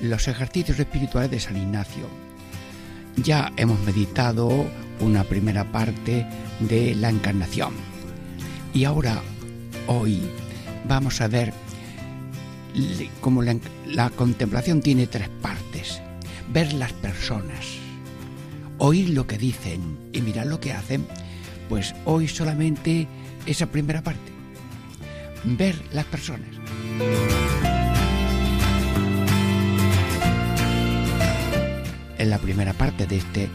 [0.00, 2.06] los ejercicios espirituales de San Ignacio.
[3.16, 4.66] Ya hemos meditado
[5.00, 6.26] una primera parte
[6.60, 7.74] de la encarnación.
[8.72, 9.20] Y ahora,
[9.86, 10.20] hoy,
[10.86, 11.52] vamos a ver
[13.20, 16.00] cómo la, la contemplación tiene tres partes.
[16.52, 17.66] Ver las personas,
[18.78, 21.06] oír lo que dicen y mirar lo que hacen.
[21.68, 23.06] Pues hoy solamente
[23.46, 24.32] esa primera parte.
[25.44, 26.48] Ver las personas.
[32.18, 33.48] En la primera parte de este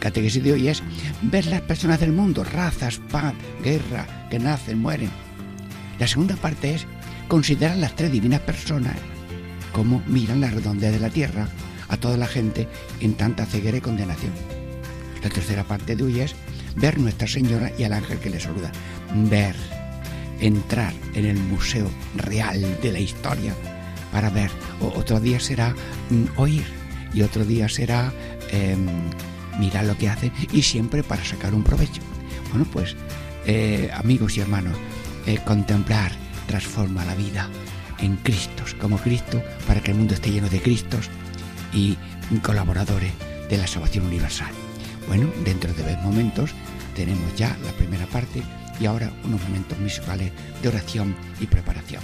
[0.00, 0.82] catequesis de hoy es
[1.22, 5.10] ver las personas del mundo, razas, paz, guerra, que nacen, mueren.
[5.98, 6.86] La segunda parte es
[7.28, 8.96] considerar las tres divinas personas,
[9.72, 11.48] como miran la redondez de la tierra,
[11.88, 12.68] a toda la gente
[13.00, 14.32] en tanta ceguera y condenación.
[15.22, 16.34] La tercera parte de hoy es
[16.76, 18.70] ver Nuestra Señora y al ángel que le saluda.
[19.14, 19.56] Ver,
[20.40, 23.54] entrar en el museo real de la historia
[24.12, 24.50] para ver.
[24.80, 25.74] otro día será
[26.10, 26.77] mm, oír
[27.14, 28.12] y otro día será
[28.50, 28.86] em,
[29.58, 32.02] mirar lo que hace y siempre para sacar un provecho.
[32.50, 32.96] Bueno, pues
[33.46, 34.76] eh, amigos y hermanos,
[35.26, 36.12] eh, contemplar
[36.46, 37.48] transforma la vida
[37.98, 41.10] en Cristos, como Cristo, para que el mundo esté lleno de Cristos
[41.72, 41.96] y
[42.42, 43.12] colaboradores
[43.48, 44.50] de la salvación universal.
[45.06, 46.50] Bueno, dentro de dos momentos
[46.94, 48.42] tenemos ya la primera parte
[48.80, 50.32] y ahora unos momentos musicales
[50.62, 52.02] de oración y preparación.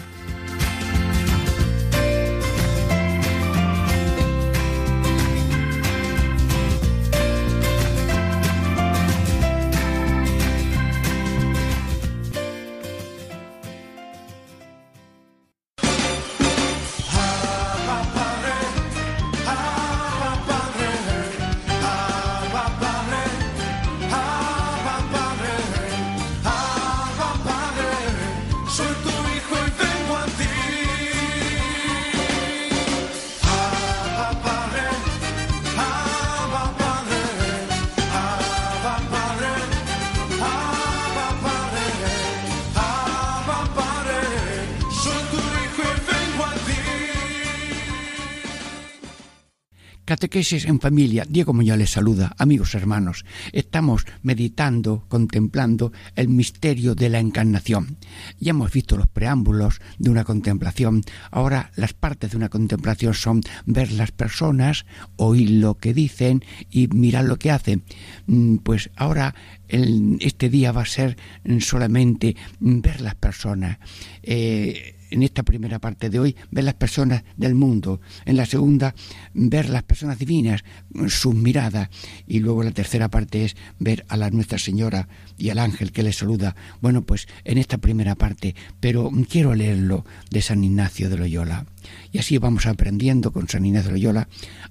[50.35, 51.25] Catequesis en familia.
[51.29, 53.25] Diego Muñoz les saluda, amigos hermanos.
[53.53, 57.99] Estamos meditando, contemplando el misterio de la encarnación.
[58.41, 61.03] Ya hemos visto los preámbulos de una contemplación.
[61.31, 66.89] Ahora las partes de una contemplación son ver las personas, oír lo que dicen y
[66.89, 67.85] mirar lo que hacen.
[68.27, 69.37] Mm, pues ahora
[69.69, 71.17] este día va a ser
[71.61, 73.79] solamente ver las personas.
[74.25, 78.01] Eh, en esta primera parte de hoy, ver las personas del mundo.
[78.25, 78.95] En la segunda,
[79.33, 80.65] ver las personas divinas,
[81.09, 81.89] sus miradas.
[82.27, 86.03] Y luego la tercera parte es ver a la Nuestra Señora y al ángel que
[86.03, 86.57] le saluda.
[86.81, 91.67] Bueno, pues en esta primera parte, pero quiero leerlo de San Ignacio de Loyola.
[92.13, 94.29] Y así vamos aprendiendo con San Ignacio de Loyola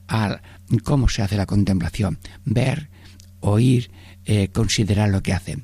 [0.07, 0.41] a
[0.83, 2.19] cómo se hace la contemplación.
[2.45, 2.89] Ver,
[3.39, 3.91] oír,
[4.25, 5.59] eh, considerar lo que hace.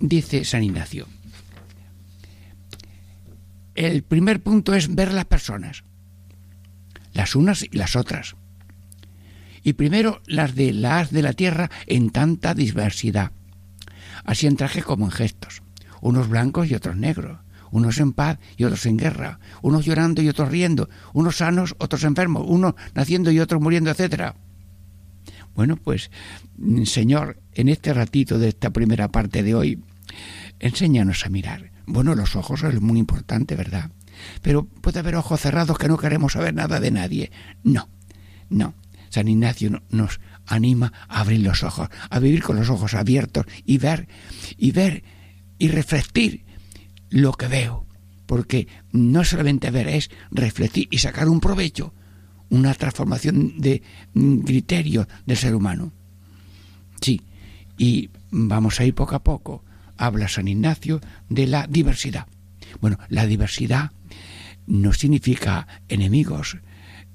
[0.00, 1.06] Dice San Ignacio
[3.74, 5.84] el primer punto es ver las personas,
[7.12, 8.36] las unas y las otras.
[9.62, 13.32] Y primero las de las de la tierra en tanta diversidad,
[14.24, 15.62] así en traje como en gestos,
[16.00, 17.38] unos blancos y otros negros,
[17.70, 22.04] unos en paz y otros en guerra, unos llorando y otros riendo, unos sanos, otros
[22.04, 24.34] enfermos, unos naciendo y otros muriendo, etcétera.
[25.54, 26.10] Bueno, pues,
[26.84, 29.82] Señor, en este ratito de esta primera parte de hoy,
[30.58, 33.90] enséñanos a mirar bueno, los ojos es muy importante, ¿verdad?
[34.42, 37.32] Pero puede haber ojos cerrados que no queremos saber nada de nadie.
[37.62, 37.88] No,
[38.48, 38.74] no.
[39.08, 43.78] San Ignacio nos anima a abrir los ojos, a vivir con los ojos abiertos y
[43.78, 44.08] ver,
[44.56, 45.04] y ver
[45.58, 46.44] y reflectir
[47.10, 47.86] lo que veo.
[48.26, 51.92] Porque no solamente ver, es refletir y sacar un provecho,
[52.48, 53.82] una transformación de
[54.46, 55.92] criterio del ser humano.
[57.00, 57.20] Sí,
[57.76, 59.64] y vamos a ir poco a poco
[59.96, 62.26] habla San Ignacio de la diversidad.
[62.80, 63.92] Bueno, la diversidad
[64.66, 66.58] no significa enemigos,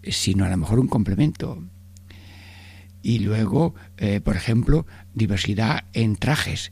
[0.03, 1.63] sino a lo mejor un complemento.
[3.01, 6.71] Y luego, eh, por ejemplo, diversidad en trajes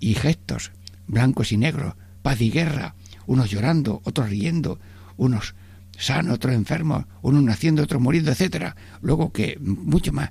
[0.00, 0.72] y gestos,
[1.06, 2.94] blancos y negros, paz y guerra,
[3.26, 4.78] unos llorando, otros riendo,
[5.16, 5.54] unos
[5.98, 8.76] sano, otros enfermos, unos naciendo, otros muriendo, etcétera.
[9.02, 10.30] Luego que mucho más.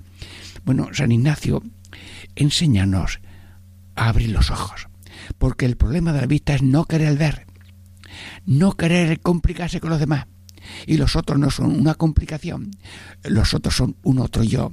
[0.66, 1.62] Bueno, San Ignacio,
[2.36, 3.20] enséñanos
[3.96, 4.88] a abrir los ojos,
[5.38, 7.46] porque el problema de la vista es no querer ver,
[8.46, 10.28] no querer complicarse con los demás.
[10.88, 12.72] Y los otros no son una complicación,
[13.24, 14.72] los otros son un otro yo.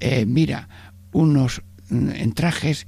[0.00, 0.68] Eh, mira,
[1.12, 2.86] unos mm, en trajes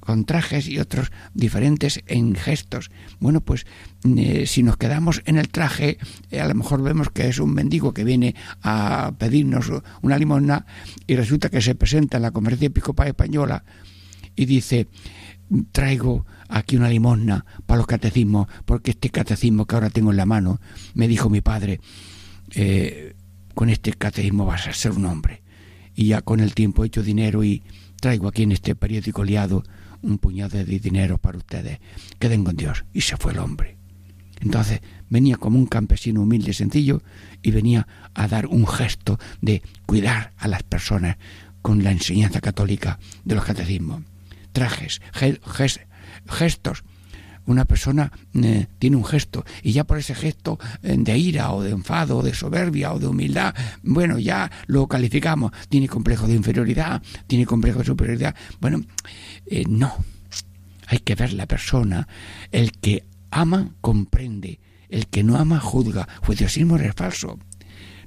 [0.00, 2.90] con trajes y otros diferentes en gestos.
[3.20, 3.66] Bueno, pues
[4.04, 5.98] eh, si nos quedamos en el traje,
[6.30, 9.70] eh, a lo mejor vemos que es un mendigo que viene a pedirnos
[10.02, 10.66] una limosna
[11.06, 13.62] y resulta que se presenta en la conferencia episcopal española
[14.34, 14.88] y dice,
[15.72, 20.26] traigo aquí una limosna para los catecismos, porque este catecismo que ahora tengo en la
[20.26, 20.60] mano,
[20.94, 21.80] me dijo mi padre,
[22.54, 23.14] eh,
[23.54, 25.42] con este catecismo vas a ser un hombre.
[25.94, 27.62] Y ya con el tiempo he hecho dinero y
[28.00, 29.62] traigo aquí en este periódico liado
[30.02, 31.78] un puñado de dinero para ustedes,
[32.18, 32.84] queden con Dios.
[32.92, 33.76] Y se fue el hombre.
[34.40, 34.80] Entonces
[35.10, 37.02] venía como un campesino humilde y sencillo
[37.42, 41.18] y venía a dar un gesto de cuidar a las personas
[41.60, 44.02] con la enseñanza católica de los catecismos.
[44.52, 45.00] Trajes,
[46.26, 46.84] gestos.
[47.46, 51.62] Una persona eh, tiene un gesto y ya por ese gesto eh, de ira o
[51.62, 55.50] de enfado o de soberbia o de humildad, bueno, ya lo calificamos.
[55.68, 58.36] Tiene complejo de inferioridad, tiene complejo de superioridad.
[58.60, 58.82] Bueno,
[59.46, 59.92] eh, no.
[60.86, 62.06] Hay que ver la persona.
[62.50, 64.60] El que ama comprende.
[64.88, 66.08] El que no ama juzga.
[66.22, 67.38] Juiciosismo es falso.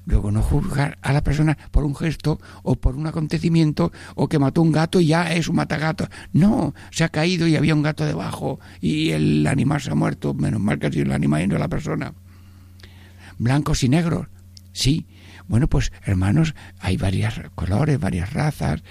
[0.06, 4.40] Luego no juzgar a la persona por un gesto o por un acontecimiento o que
[4.40, 6.10] mató un gato y ya es un matagato.
[6.34, 10.34] No, se ha caído y había un gato debajo y el animal se ha muerto.
[10.34, 12.14] Menos mal que ha sido el animal y no la persona.
[13.38, 14.28] Blancos y negros.
[14.74, 15.06] Sí.
[15.48, 18.84] Bueno, pues hermanos, hay varios colores, varias razas.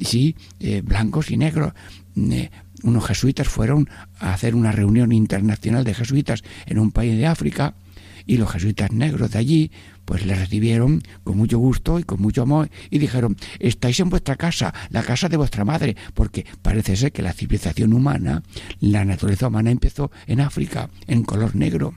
[0.00, 1.72] Sí, eh, blancos y negros.
[2.16, 2.50] Eh,
[2.82, 3.88] unos jesuitas fueron
[4.18, 7.74] a hacer una reunión internacional de jesuitas en un país de África
[8.28, 9.72] y los jesuitas negros de allí
[10.04, 14.36] pues le recibieron con mucho gusto y con mucho amor y dijeron, estáis en vuestra
[14.36, 18.42] casa, la casa de vuestra madre, porque parece ser que la civilización humana,
[18.80, 21.94] la naturaleza humana empezó en África, en color negro.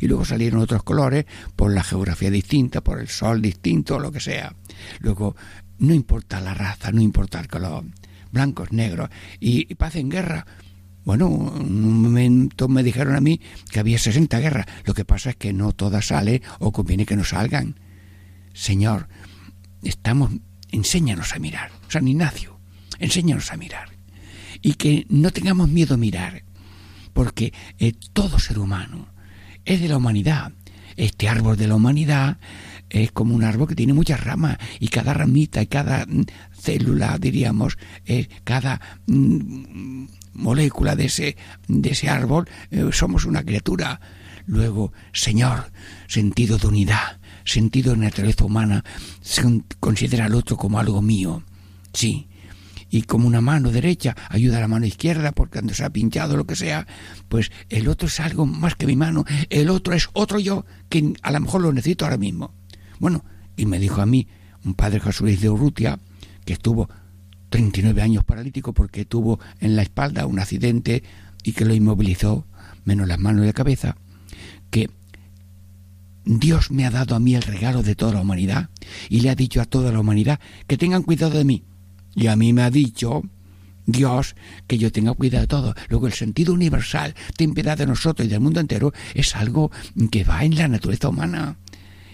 [0.00, 4.20] Y luego salieron otros colores por la geografía distinta, por el sol distinto, lo que
[4.20, 4.54] sea.
[5.00, 5.36] Luego,
[5.78, 7.84] no importa la raza, no importa el color,
[8.32, 10.46] blancos, negros, y, y paz en guerra,
[11.08, 13.40] bueno, un momento me dijeron a mí
[13.70, 14.66] que había 60 guerras.
[14.84, 17.80] Lo que pasa es que no todas salen o conviene que no salgan.
[18.52, 19.08] Señor,
[19.82, 20.32] estamos,
[20.70, 21.70] enséñanos a mirar.
[21.88, 22.60] San Ignacio,
[22.98, 23.88] enséñanos a mirar.
[24.60, 26.44] Y que no tengamos miedo a mirar,
[27.14, 29.08] porque eh, todo ser humano
[29.64, 30.52] es de la humanidad.
[30.98, 32.36] Este árbol de la humanidad
[32.90, 37.16] es como un árbol que tiene muchas ramas y cada ramita y cada mm, célula,
[37.18, 37.78] diríamos,
[38.44, 40.04] cada mm,
[40.38, 41.36] molécula de ese,
[41.66, 44.00] de ese árbol, eh, somos una criatura.
[44.46, 45.70] Luego, Señor,
[46.06, 48.84] sentido de unidad, sentido de naturaleza humana,
[49.80, 51.42] considera al otro como algo mío.
[51.92, 52.28] Sí.
[52.90, 56.38] Y como una mano derecha ayuda a la mano izquierda porque cuando se ha pinchado
[56.38, 56.86] lo que sea,
[57.28, 61.12] pues el otro es algo más que mi mano, el otro es otro yo que
[61.20, 62.54] a lo mejor lo necesito ahora mismo.
[62.98, 63.26] Bueno,
[63.58, 64.26] y me dijo a mí
[64.64, 65.98] un padre Jesús de Urrutia,
[66.46, 66.88] que estuvo
[67.50, 71.02] 39 años paralítico porque tuvo en la espalda un accidente
[71.42, 72.46] y que lo inmovilizó,
[72.84, 73.96] menos las manos y la cabeza,
[74.70, 74.90] que
[76.24, 78.68] Dios me ha dado a mí el regalo de toda la humanidad
[79.08, 81.64] y le ha dicho a toda la humanidad que tengan cuidado de mí.
[82.14, 83.22] Y a mí me ha dicho
[83.86, 84.36] Dios
[84.66, 85.74] que yo tenga cuidado de todo.
[85.88, 89.70] Luego el sentido universal, ten piedad de nosotros y del mundo entero, es algo
[90.10, 91.56] que va en la naturaleza humana.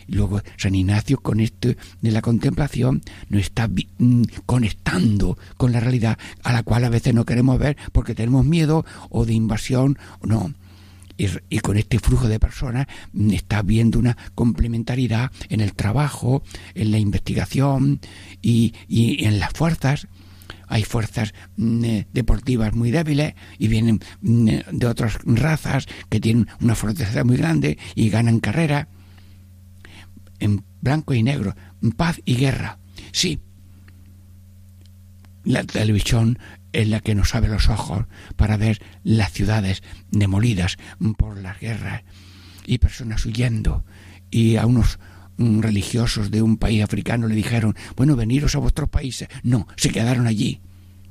[0.08, 6.18] Luego San Ignacio con esto de la contemplación nos está mm, conectando con la realidad
[6.42, 10.26] a la cual a veces no queremos ver porque tenemos miedo o de invasión o
[10.26, 10.54] no.
[11.16, 16.42] Y, con este flujo de personas mm, está viendo una complementariedad en el trabajo,
[16.74, 18.00] en la investigación
[18.42, 20.08] y, en las fuerzas
[20.66, 26.74] hay fuerzas mm, eh, deportivas muy débiles y vienen de otras razas que tienen una
[26.74, 28.88] fortaleza muy grande y ganan carrera
[30.38, 31.54] en blanco y negro,
[31.96, 32.78] paz y guerra.
[33.12, 33.40] Sí,
[35.44, 36.38] la televisión
[36.72, 40.76] es la que nos abre los ojos para ver las ciudades demolidas
[41.16, 42.02] por las guerras
[42.66, 43.84] y personas huyendo
[44.30, 44.98] y a unos
[45.36, 49.28] mm, religiosos de un país africano le dijeron, bueno, veniros a vuestros países.
[49.42, 50.60] No, se quedaron allí.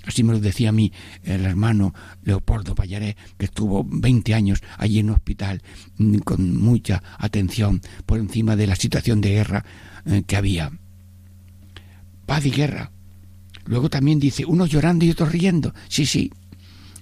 [0.05, 0.91] Así me lo decía a mí
[1.24, 1.93] el hermano
[2.24, 5.62] Leopoldo Payaré, que estuvo 20 años allí en un hospital
[5.98, 9.65] mm, con mucha atención por encima de la situación de guerra
[10.05, 10.72] eh, que había.
[12.25, 12.91] Paz y guerra.
[13.65, 15.74] Luego también dice, unos llorando y otros riendo.
[15.88, 16.31] Sí, sí,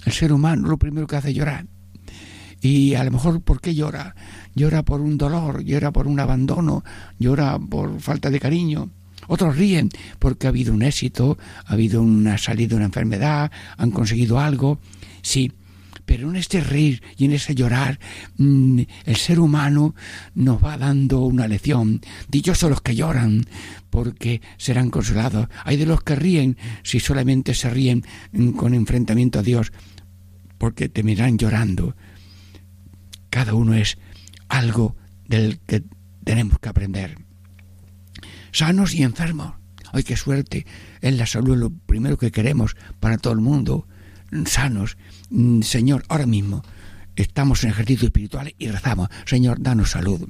[0.06, 1.66] el ser humano lo primero que hace es llorar.
[2.62, 4.16] Y a lo mejor, ¿por qué llora?
[4.54, 6.84] Llora por un dolor, llora por un abandono,
[7.18, 8.92] llora por falta de cariño.
[9.32, 9.88] Otros ríen
[10.20, 14.82] porque ha habido un éxito, ha habido una salida de una enfermedad, han conseguido algo.
[15.22, 15.54] Sí,
[16.06, 17.98] pero en este reír y en ese llorar,
[18.36, 19.96] mm, el ser humano
[20.36, 22.02] nos va dando una lección.
[22.28, 23.46] Dichosos los que lloran,
[23.90, 25.48] porque serán consolados.
[25.64, 29.72] Hay de los que ríen, si solamente se ríen mm, con enfrentamiento a Dios,
[30.58, 31.96] porque te mirarán llorando.
[33.30, 33.98] Cada uno es
[34.50, 35.84] algo del que
[36.26, 37.31] tenemos que aprender.
[38.52, 39.54] Sanos y enfermos.
[39.94, 40.66] ¡Ay, qué suerte!
[41.02, 43.88] En la salud lo primero que queremos para todo el mundo.
[44.46, 44.98] Sanos.
[45.30, 46.64] Mm, Señor, ahora mismo
[47.16, 49.10] estamos en ejercicio espiritual y rezamos.
[49.26, 50.30] Señor, danos salud.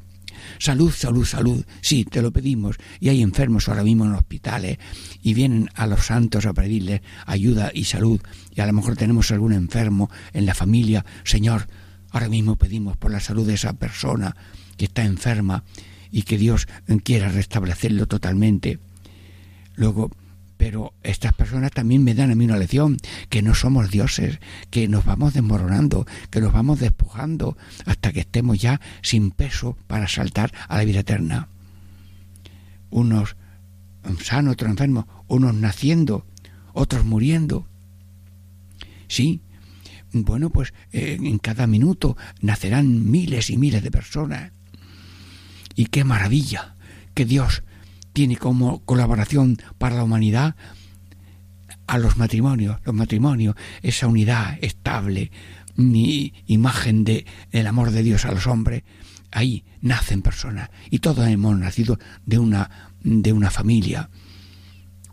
[0.57, 1.65] Salud, salud, salud.
[1.81, 2.77] Sí, te lo pedimos.
[2.99, 4.79] Y hay enfermos ahora mismo en hospitales
[5.21, 8.19] y vienen a los santos a pedirles ayuda y salud.
[8.55, 11.05] Y a lo mejor tenemos algún enfermo en la familia.
[11.23, 11.67] Señor,
[12.11, 14.35] Ahora mismo pedimos por la salud de esa persona
[14.77, 15.63] que está enferma
[16.11, 16.67] y que Dios
[17.03, 18.79] quiera restablecerlo totalmente.
[19.75, 20.11] Luego,
[20.57, 22.97] pero estas personas también me dan a mí una lección,
[23.29, 24.39] que no somos dioses,
[24.69, 30.07] que nos vamos desmoronando, que nos vamos despojando hasta que estemos ya sin peso para
[30.07, 31.47] saltar a la vida eterna.
[32.91, 33.37] Unos
[34.21, 36.27] sanos, otros enfermos, unos naciendo,
[36.73, 37.67] otros muriendo.
[39.07, 39.41] Sí,
[40.13, 44.51] bueno, pues eh, en cada minuto nacerán miles y miles de personas.
[45.75, 46.75] Y qué maravilla
[47.13, 47.63] que Dios
[48.13, 50.55] tiene como colaboración para la humanidad
[51.87, 55.31] a los matrimonios, los matrimonios, esa unidad estable,
[55.75, 58.83] mi imagen de el amor de Dios a los hombres,
[59.31, 60.69] ahí nacen personas.
[60.89, 64.09] Y todos hemos nacido de una de una familia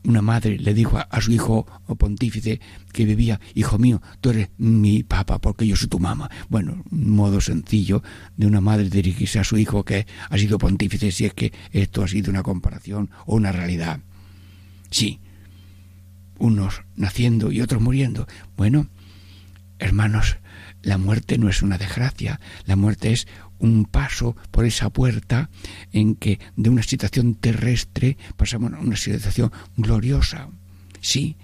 [0.09, 1.67] una madre le dijo a, su hijo
[1.99, 2.61] pontífice
[2.93, 6.31] que vivía, hijo mío, tú eres mi papá porque yo soy tu mamá.
[6.49, 8.03] Bueno, un modo sencillo
[8.37, 12.03] de una madre dirigirse a su hijo que ha sido pontífice si es que esto
[12.03, 14.01] ha sido una comparación o una realidad.
[14.91, 15.21] Sí,
[16.39, 18.27] unos naciendo y otros muriendo.
[18.57, 18.89] Bueno,
[19.79, 20.39] hermanos,
[20.81, 23.27] la muerte no es una desgracia, la muerte es
[23.59, 25.51] un paso por esa puerta
[25.93, 30.49] en que de una situación terrestre pasamos a una situación gloriosa.
[31.01, 31.37] Sí,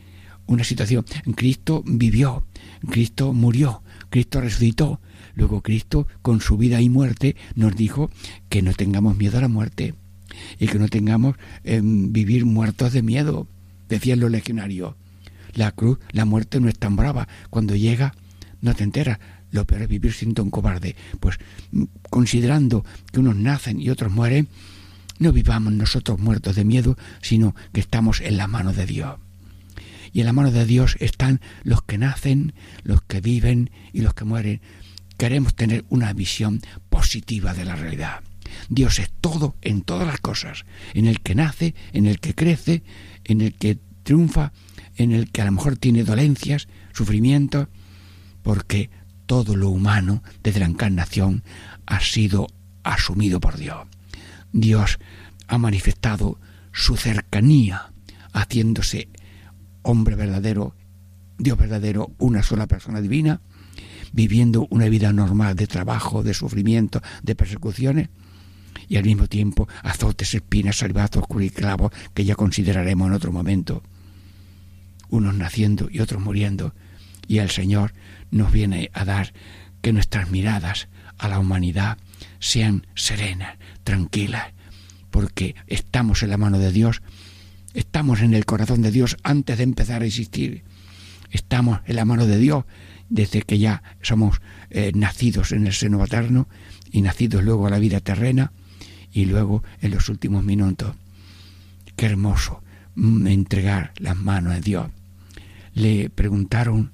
[0.47, 1.04] una situación.
[1.35, 2.47] Cristo vivió,
[2.90, 5.00] Cristo murió, Cristo resucitó.
[5.35, 8.11] Luego Cristo, con su vida y muerte, nos dijo
[8.49, 9.94] que no tengamos miedo a la muerte
[10.59, 13.49] y que no tengamos em, vivir muertos de miedo.
[13.88, 14.94] Decían los legionarios.
[15.54, 17.28] La cruz, la muerte no es tan brava.
[17.50, 18.14] Cuando llega,
[18.61, 19.18] no te enteras
[19.54, 20.96] lo peor es vivir siendo un cobarde.
[21.20, 21.38] Pues
[22.11, 24.49] considerando que unos nacen y otros mueren,
[25.20, 29.16] no vivamos nosotros muertos de miedo, sino que estamos en la mano de Dios.
[30.12, 34.14] Y en la mano de Dios están los que nacen, los que viven y los
[34.14, 34.61] que mueren.
[35.18, 38.25] Queremos tener una visión positiva de la realidad.
[38.68, 42.82] Dios es todo en todas las cosas, en el que nace, en el que crece,
[43.25, 44.52] en el que triunfa,
[44.96, 47.68] en el que a lo mejor tiene dolencias, sufrimientos,
[48.42, 48.90] porque
[49.26, 51.43] todo lo humano desde la encarnación
[51.87, 52.47] ha sido
[52.83, 53.87] asumido por Dios.
[54.52, 54.99] Dios
[55.49, 56.38] ha manifestado
[56.73, 57.93] su cercanía,
[58.33, 59.09] haciéndose
[59.83, 60.75] hombre verdadero,
[61.38, 63.40] Dios verdadero, una sola persona divina,
[64.12, 68.09] viviendo una vida normal de trabajo, de sufrimiento, de persecuciones,
[68.88, 73.83] y al mismo tiempo azotes, espinas, salvazos, clavos que ya consideraremos en otro momento.
[75.09, 76.75] Unos naciendo y otros muriendo,
[77.26, 77.93] y el Señor
[78.35, 79.33] nos viene a dar
[79.81, 80.88] que nuestras miradas
[81.19, 81.99] a la humanidad
[82.41, 84.53] sean serenas, tranquilas,
[85.11, 87.00] porque estamos en la mano de Dios,
[87.75, 90.64] estamos en el corazón de Dios antes de empezar a existir,
[91.31, 92.64] estamos en la mano de Dios
[93.09, 96.49] desde que ya somos eh, nacidos en el seno materno
[96.91, 98.53] y nacidos luego a la vida terrena
[99.12, 100.97] y luego en los últimos minutos.
[101.95, 102.64] Qué hermoso
[102.97, 104.88] mm, entregar las manos a Dios.
[105.73, 106.93] Le preguntaron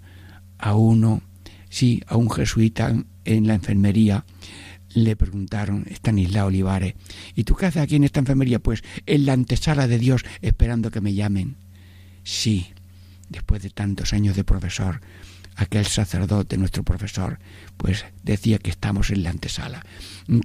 [0.59, 1.23] a uno
[1.71, 4.25] Sí, a un jesuita en la enfermería
[4.95, 6.95] le preguntaron, Stanislao Olivares,
[7.35, 8.59] ¿y tú qué haces aquí en esta enfermería?
[8.59, 11.57] Pues en la antesala de Dios esperando que me llamen.
[12.25, 12.67] Sí,
[13.29, 15.01] después de tantos años de profesor,
[15.55, 17.39] aquel sacerdote, nuestro profesor,
[17.77, 19.85] pues decía que estamos en la antesala.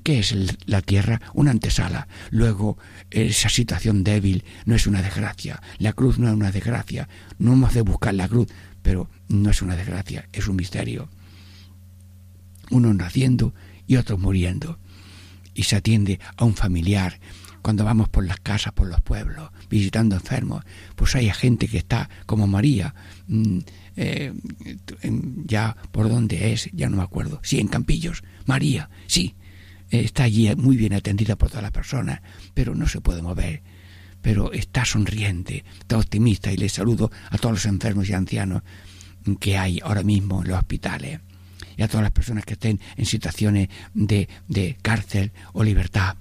[0.03, 0.35] ¿Qué es
[0.67, 1.21] la tierra?
[1.33, 2.07] Una antesala.
[2.29, 2.77] Luego,
[3.09, 5.61] esa situación débil no es una desgracia.
[5.79, 7.09] La cruz no es una desgracia.
[7.39, 8.47] No hemos de buscar la cruz,
[8.83, 11.09] pero no es una desgracia, es un misterio
[12.71, 13.53] unos naciendo
[13.87, 14.79] y otros muriendo.
[15.53, 17.19] Y se atiende a un familiar.
[17.61, 20.63] Cuando vamos por las casas, por los pueblos, visitando enfermos,
[20.95, 22.93] pues hay gente que está como María,
[23.27, 23.59] mm,
[23.95, 24.33] eh,
[25.45, 29.35] ya por dónde es, ya no me acuerdo, sí, en Campillos, María, sí,
[29.89, 32.21] está allí muy bien atendida por todas las personas,
[32.53, 33.63] pero no se puede mover,
[34.21, 38.61] pero está sonriente, está optimista y le saludo a todos los enfermos y ancianos
[39.39, 41.19] que hay ahora mismo en los hospitales
[41.77, 46.17] y a todas las personas que estén en situaciones de, de cárcel o libertad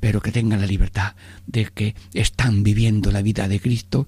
[0.00, 4.06] pero que tengan la libertad de que están viviendo la vida de Cristo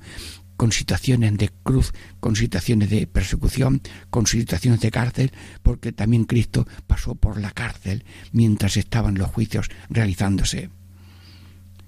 [0.61, 3.81] con situaciones de cruz, con situaciones de persecución,
[4.11, 5.33] con situaciones de cárcel,
[5.63, 10.69] porque también Cristo pasó por la cárcel mientras estaban los juicios realizándose.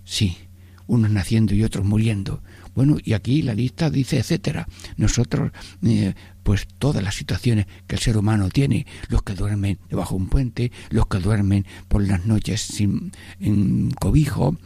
[0.04, 0.38] Sí,
[0.86, 2.42] unos naciendo y otros muriendo.
[2.74, 4.66] Bueno, y aquí la lista dice etcétera.
[4.96, 5.52] Nosotros,
[5.82, 10.22] eh, pues todas las situaciones que el ser humano tiene, los que duermen debajo de
[10.22, 14.56] un puente, los que duermen por las noches sin en cobijo,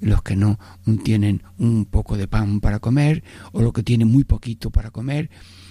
[0.00, 0.58] los que no
[1.04, 5.30] tienen un poco de pan para comer o los que tienen muy poquito para comer,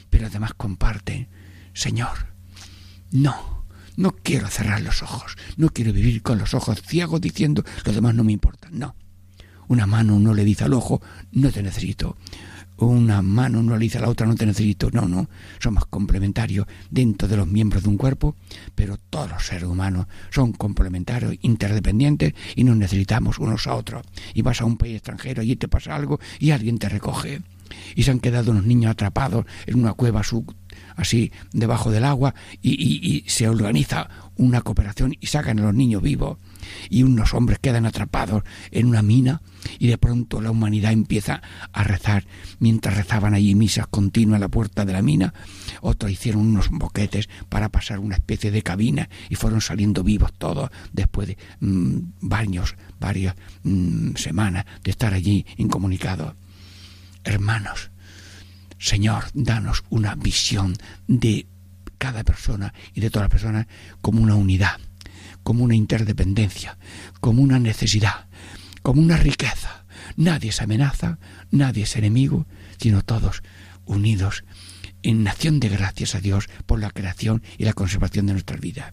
[0.10, 1.30] pero además comparten.
[1.74, 2.34] Señor,
[3.12, 7.94] no, no quiero cerrar los ojos, no quiero vivir con los ojos ciegos diciendo lo
[7.94, 8.68] demás no me importa.
[8.72, 8.96] No.
[9.68, 12.18] Una mano no le dice al ojo, no te necesito
[12.78, 14.90] una mano no le dice a la otra no te necesito.
[14.92, 15.30] No, no,
[15.60, 18.36] somos complementarios dentro de los miembros de un cuerpo,
[18.74, 24.06] pero todos los seres humanos son complementarios, interdependientes y nos necesitamos unos a otros.
[24.34, 27.42] Y vas a un país extranjero y te pasa algo y alguien te recoge.
[27.96, 30.22] Y se han quedado unos niños atrapados en una cueva
[30.96, 36.02] así debajo del agua y, y se organiza una cooperación y sacan a los niños
[36.02, 36.38] vivos
[36.90, 39.42] y unos hombres quedan atrapados en una mina
[39.80, 41.42] y de pronto la humanidad empieza
[41.74, 42.26] a rezar.
[42.60, 45.34] Mientras rezaban allí misas continuas a la puerta de la mina,
[45.82, 50.70] otros hicieron unos boquetes para pasar una especie de cabina y fueron saliendo vivos todos
[50.94, 56.36] después de mm, varios, varias mm, semanas de estar allí incomunicados.
[57.24, 57.92] Hermanos,
[58.78, 60.76] Señor, danos una visión
[61.08, 61.48] de
[61.98, 63.68] cada persona y de todas las personas
[64.02, 64.80] como una unidad
[65.46, 66.80] como una interdependencia,
[67.22, 68.26] como una necesidad,
[68.82, 69.86] como una riqueza.
[70.18, 71.20] Nadie es amenaza,
[71.52, 72.48] nadie es enemigo,
[72.80, 73.44] sino todos
[73.86, 74.44] unidos
[75.04, 78.92] en nación de gracias a Dios por la creación y la conservación de nuestras vidas.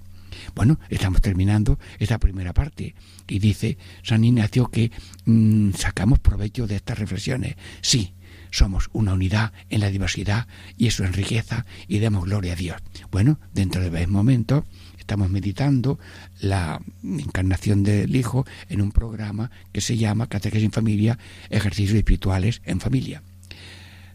[0.55, 2.95] Bueno, estamos terminando esta primera parte
[3.27, 4.93] y dice San Ignacio que
[5.25, 7.57] mm, sacamos provecho de estas reflexiones.
[7.81, 8.13] Sí,
[8.51, 12.83] somos una unidad en la diversidad y eso en riqueza y demos gloria a Dios.
[13.11, 14.67] Bueno, dentro de un momento
[15.03, 15.99] estamos meditando
[16.41, 21.19] la encarnación del Hijo en un programa que se llama Catequesis en Familia,
[21.51, 23.23] Ejercicios Espirituales en Familia.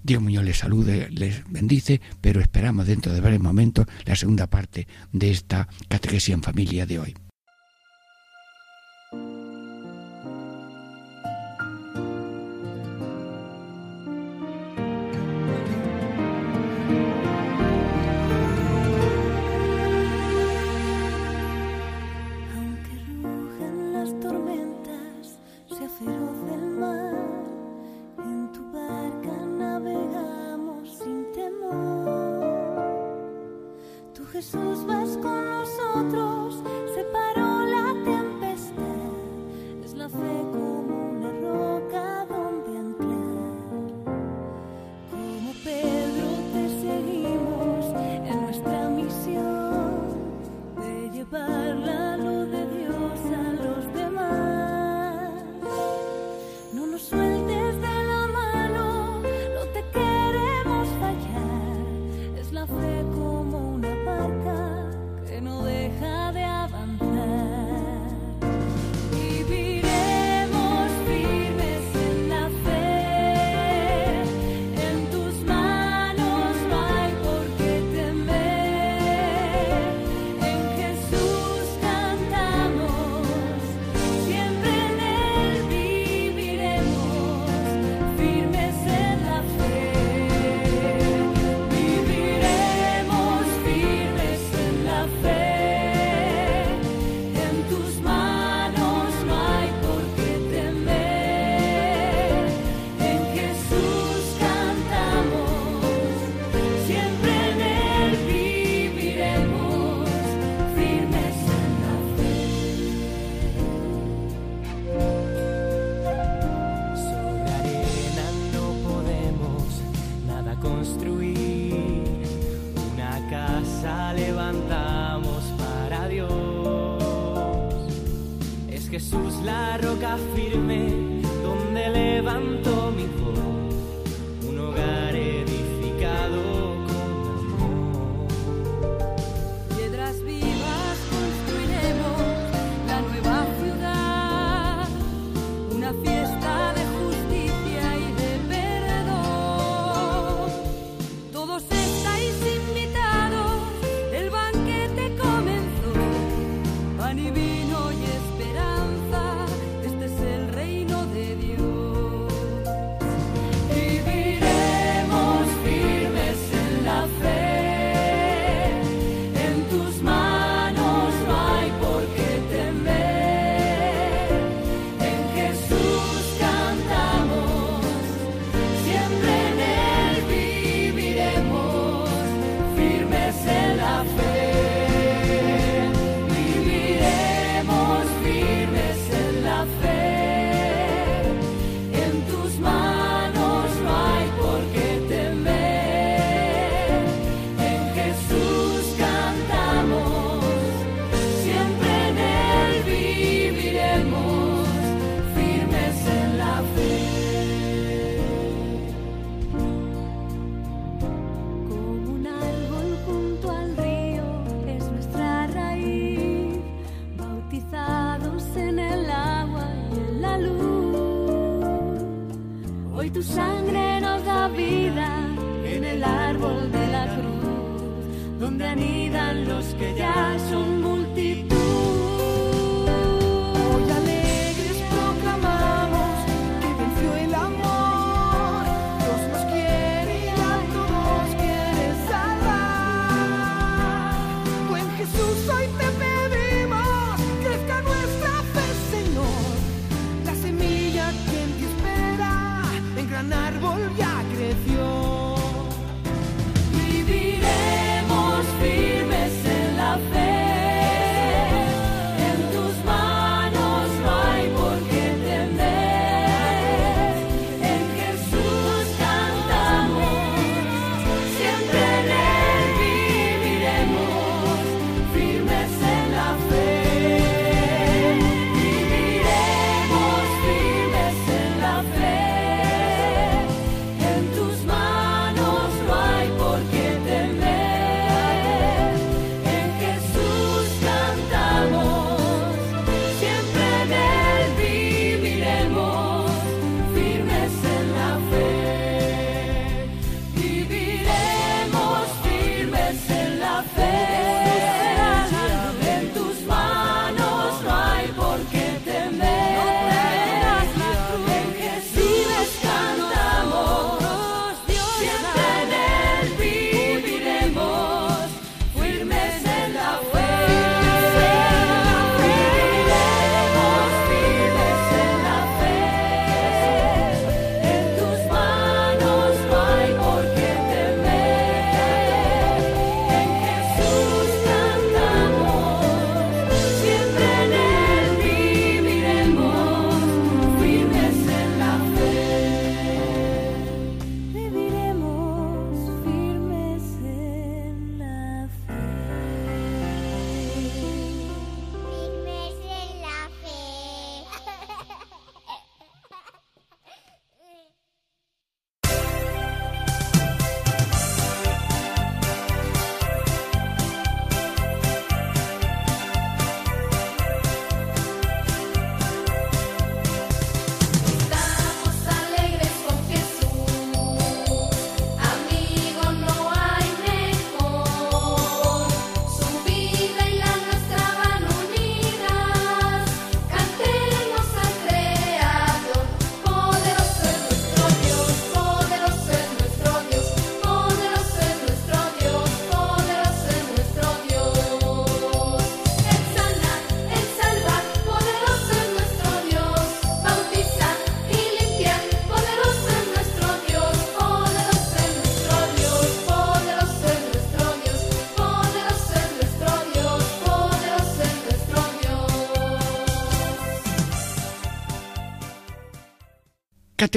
[0.04, 4.88] Diego Muñoz les salude, les bendice, pero esperamos dentro de varios momentos la segunda parte
[5.12, 7.27] de esta catequesis en familia de hoy.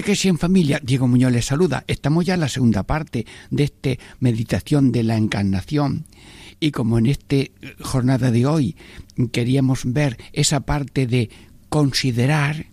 [0.03, 1.85] Si en familia, Diego Muñoz les saluda.
[1.87, 6.07] Estamos ya en la segunda parte de esta meditación de la encarnación.
[6.59, 7.37] Y como en esta
[7.81, 8.77] jornada de hoy
[9.31, 11.31] queríamos ver esa parte de
[11.69, 12.67] considerar,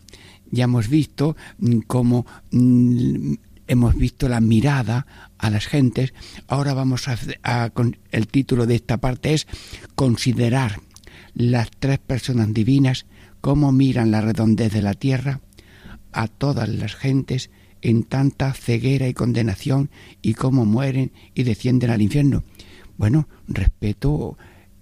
[0.52, 3.34] ya hemos visto mm, cómo mm,
[3.68, 5.06] hemos visto la mirada
[5.38, 6.14] a las gentes,
[6.48, 7.70] ahora vamos a, a,
[8.12, 9.48] el título de esta parte es
[9.96, 10.80] considerar
[11.34, 13.06] las tres personas divinas,
[13.42, 15.42] cómo miran la redondez de la tierra
[16.18, 17.52] a todas las gentes
[17.84, 19.92] en tanta ceguera y condenación
[20.24, 22.44] y cómo mueren y descienden al infierno.
[22.98, 24.36] Bueno, respeto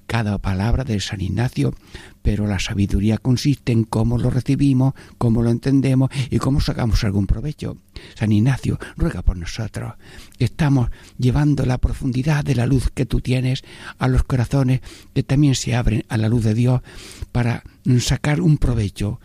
[0.07, 1.73] cada palabra de San Ignacio,
[2.21, 7.27] pero la sabiduría consiste en cómo lo recibimos, cómo lo entendemos y cómo sacamos algún
[7.27, 7.75] provecho.
[8.13, 9.95] San Ignacio, ruega por nosotros.
[10.39, 13.65] Estamos llevando la profundidad de la luz que tú tienes
[13.97, 14.79] a los corazones
[15.13, 16.81] que también se abren a la luz de Dios
[17.33, 17.63] para
[17.99, 19.19] sacar un provecho.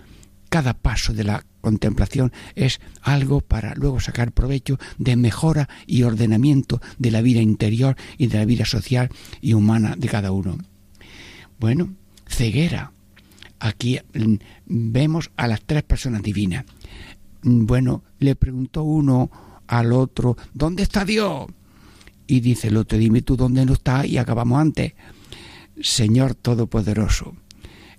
[0.49, 6.81] Cada paso de la contemplación es algo para luego sacar provecho de mejora y ordenamiento
[6.99, 10.59] de la vida interior y de la vida social y humana de cada uno.
[11.59, 11.95] Bueno,
[12.27, 12.93] ceguera.
[13.59, 14.35] Aquí mm,
[14.67, 16.65] vemos a las tres personas divinas.
[17.43, 19.31] Mm, bueno, le preguntó uno
[19.67, 21.47] al otro, ¿dónde está Dios?
[22.27, 24.95] Y dice el otro, dime tú dónde no está y acabamos antes.
[25.81, 27.35] Señor Todopoderoso,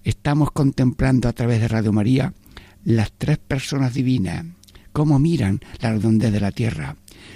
[0.04, 2.34] estamos contemplando a través de Radio María
[2.84, 4.46] las tres personas divinas,
[4.92, 6.96] cómo miran la redondez de la tierra,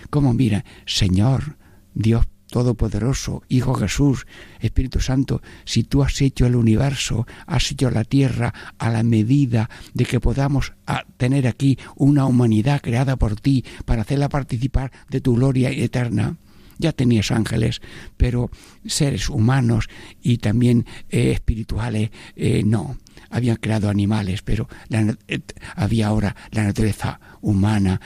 [0.10, 1.58] cómo miran, Señor,
[1.94, 4.28] Dios Todopoderoso, Hijo Jesús,
[4.60, 9.70] Espíritu Santo, si tú has hecho el universo, has hecho la tierra a la medida
[9.94, 15.22] de que podamos ah, tener aquí una humanidad creada por ti para hacerla participar de
[15.22, 16.38] tu gloria eterna.
[16.78, 17.82] Ya tenías ángeles,
[18.16, 18.50] pero
[18.86, 19.90] seres humanos
[20.22, 22.98] y también eh, espirituales, eh, no.
[23.30, 25.40] Habían creado animales, pero eh,
[25.76, 28.02] había ahora la naturaleza humana,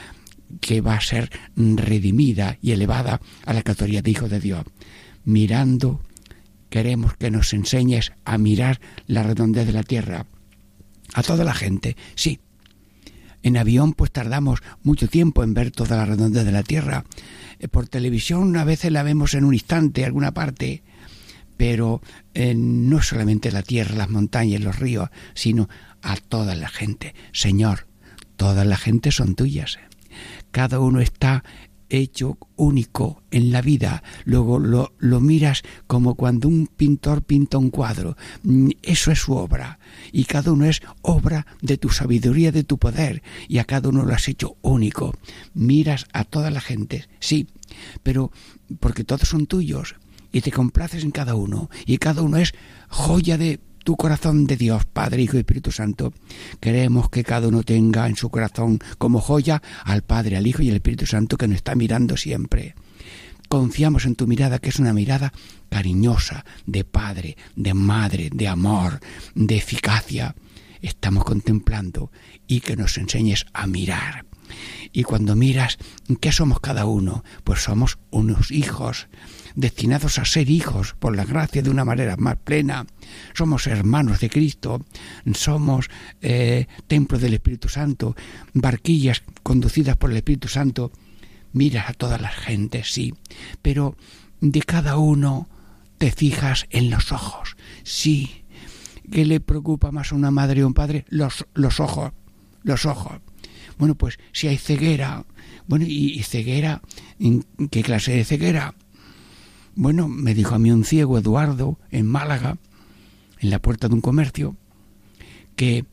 [0.60, 4.64] que va a ser redimida y elevada a la categoría de Hijo de Dios.
[5.24, 6.00] Mirando,
[6.70, 10.26] queremos que nos enseñes a mirar la redondez de la tierra.
[11.14, 12.40] A toda la gente, sí.
[13.42, 17.04] En avión pues tardamos mucho tiempo en ver toda la redondez de la tierra.
[17.58, 20.82] Eh, por televisión a veces la vemos en un instante, alguna parte,
[21.60, 22.00] pero
[22.32, 25.68] eh, no solamente la tierra, las montañas, los ríos, sino
[26.00, 27.14] a toda la gente.
[27.32, 27.86] Señor,
[28.36, 29.78] toda la gente son tuyas.
[30.52, 31.44] cada uno está
[31.90, 34.02] hecho único en la vida.
[34.24, 38.16] Luego lo, lo, miras como cuando un pintor pinta un cuadro.
[38.42, 39.78] Mm, eso es su obra.
[40.12, 43.22] Y cada uno es obra de tu sabiduría, de tu poder.
[43.48, 45.14] Y a cada uno lo has hecho único.
[45.52, 47.48] Miras a toda la gente, sí,
[48.02, 48.32] pero
[48.80, 49.96] porque todos son tuyos.
[50.32, 51.70] Y te complaces en cada uno.
[51.86, 52.54] Y cada uno es
[52.88, 56.12] joya de tu corazón de Dios, Padre, Hijo y Espíritu Santo.
[56.60, 60.70] Queremos que cada uno tenga en su corazón como joya al Padre, al Hijo y
[60.70, 62.74] al Espíritu Santo que nos está mirando siempre.
[63.48, 65.32] Confiamos en tu mirada, que es una mirada
[65.70, 69.00] cariñosa, de Padre, de Madre, de amor,
[69.34, 70.36] de eficacia.
[70.82, 72.12] Estamos contemplando
[72.46, 74.24] y que nos enseñes a mirar.
[74.92, 75.78] Y cuando miras,
[76.20, 77.24] ¿qué somos cada uno?
[77.44, 79.08] Pues somos unos hijos
[79.54, 82.86] destinados a ser hijos por la gracia de una manera más plena.
[83.34, 84.84] Somos hermanos de Cristo,
[85.34, 85.88] somos
[86.20, 88.16] eh, templo del Espíritu Santo,
[88.52, 90.92] barquillas conducidas por el Espíritu Santo.
[91.52, 93.14] Miras a todas las gentes, sí,
[93.60, 93.96] pero
[94.40, 95.48] de cada uno
[95.98, 98.44] te fijas en los ojos, sí.
[99.10, 101.04] ¿Qué le preocupa más a una madre o un padre?
[101.08, 102.12] Los, los ojos,
[102.62, 103.20] los ojos.
[103.76, 105.24] Bueno, pues si hay ceguera,
[105.66, 106.80] bueno, y, y ceguera,
[107.70, 108.74] ¿qué clase de ceguera?
[109.74, 112.58] Bueno, me dijo a mí un ciego, Eduardo, en Málaga,
[113.38, 114.56] en la puerta de un comercio,
[115.56, 115.84] que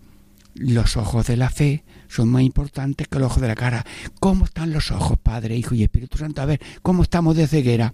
[0.56, 3.86] los ojos de la fe son más importantes que el ojo de la cara.
[4.20, 6.42] ¿Cómo están los ojos, Padre, Hijo y Espíritu Santo?
[6.42, 7.94] A ver, ¿cómo estamos de ceguera?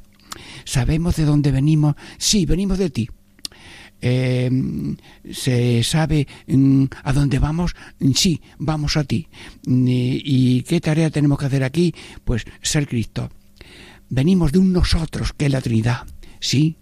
[0.63, 1.95] ¿Sabemos de dónde venimos?
[2.17, 3.09] Sí, venimos de ti.
[4.01, 4.49] Eh,
[5.31, 7.75] ¿Se sabe mm, a dónde vamos?
[8.15, 9.27] Sí, vamos a ti.
[9.65, 11.93] ¿Y qué tarea tenemos que hacer aquí?
[12.23, 13.29] Pues ser Cristo
[14.13, 16.05] venimos de un nosotros que es la Trinidad.
[16.39, 16.77] Sí,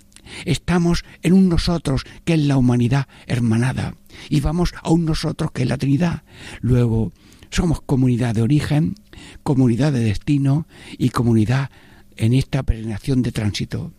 [0.45, 3.95] estamos en un nosotros que es la humanidad hermanada
[4.29, 6.23] y vamos a un nosotros que es la Trinidad.
[6.59, 7.13] Luego,
[7.49, 8.95] somos comunidad de origen,
[9.43, 10.67] comunidad de destino
[10.97, 11.69] y comunidad
[12.17, 13.93] en esta peregrinación de tránsito.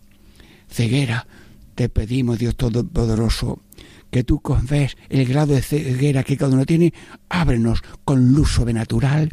[0.69, 1.27] Ceguera,
[1.75, 3.61] te pedimos, Dios Todopoderoso,
[4.11, 6.93] que tú ves el grado de ceguera que cada uno tiene,
[7.31, 9.31] ábrenos con luz sobrenatural.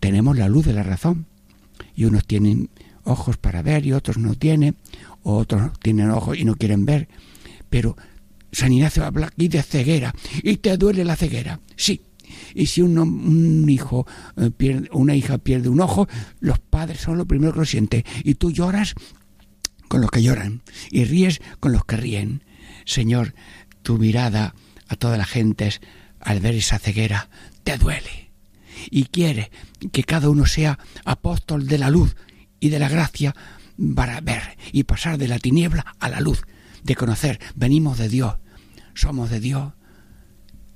[0.00, 1.26] Tenemos la luz de la razón
[1.94, 2.70] y unos tienen
[3.06, 4.76] ojos para ver y otros no tienen,
[5.22, 7.08] otros tienen ojos y no quieren ver.
[7.70, 7.96] Pero
[8.52, 10.14] San Ignacio habla aquí de ceguera.
[10.42, 11.60] ¿Y te duele la ceguera?
[11.76, 12.02] Sí.
[12.54, 16.08] Y si un, un hijo, eh, pierde, una hija pierde un ojo,
[16.40, 18.04] los padres son los primeros que lo sienten.
[18.24, 18.94] Y tú lloras
[19.88, 22.42] con los que lloran y ríes con los que ríen.
[22.84, 23.34] Señor,
[23.82, 24.54] tu mirada
[24.88, 25.80] a toda la gente es
[26.20, 27.28] al ver esa ceguera,
[27.62, 28.30] te duele.
[28.90, 29.50] Y quiere
[29.92, 32.16] que cada uno sea apóstol de la luz
[32.60, 33.34] y de la gracia
[33.94, 36.42] para ver y pasar de la tiniebla a la luz,
[36.82, 38.36] de conocer, venimos de Dios,
[38.94, 39.72] somos de Dios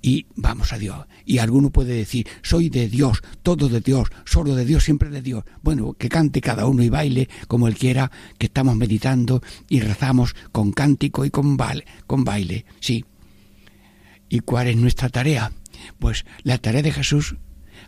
[0.03, 1.07] y vamos a Dios.
[1.25, 5.23] Y alguno puede decir, soy de Dios, todo de Dios, solo de Dios, siempre de
[5.23, 5.45] Dios.
[5.63, 10.35] Bueno, que cante cada uno y baile como él quiera, que estamos meditando y rezamos
[10.53, 13.05] con cántico y con, baile, con baile, sí.
[14.29, 15.53] ¿Y cuál es nuestra tarea?
[15.99, 17.37] Pues la tarea de Jesús.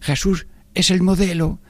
[0.00, 1.60] Jesús es el modelo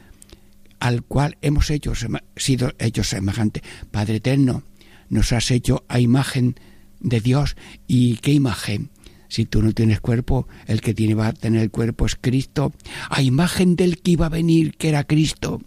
[0.83, 3.63] al cual hemos sido hechos semejante.
[3.93, 4.65] Padre eterno,
[5.11, 6.57] nos has hecho a imagen
[6.99, 7.55] de Dios.
[7.87, 8.91] ¿Y qué imagen?
[9.29, 12.73] Si tú no tienes cuerpo, el que tiene va a tener cuerpo es Cristo.
[13.11, 15.63] A imagen del que iba a venir, que era Cristo.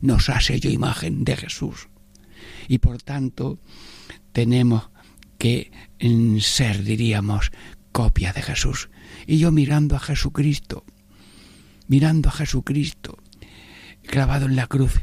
[0.00, 1.88] Nos has hecho imagen de Jesús.
[2.68, 3.58] Y por tanto,
[4.30, 4.90] tenemos
[5.38, 5.72] que
[6.38, 7.50] ser, diríamos,
[7.90, 8.90] copia de Jesús.
[9.26, 10.84] Y yo mirando a Jesucristo,
[11.88, 13.18] mirando a Jesucristo,
[14.06, 15.00] clavado en la cruz,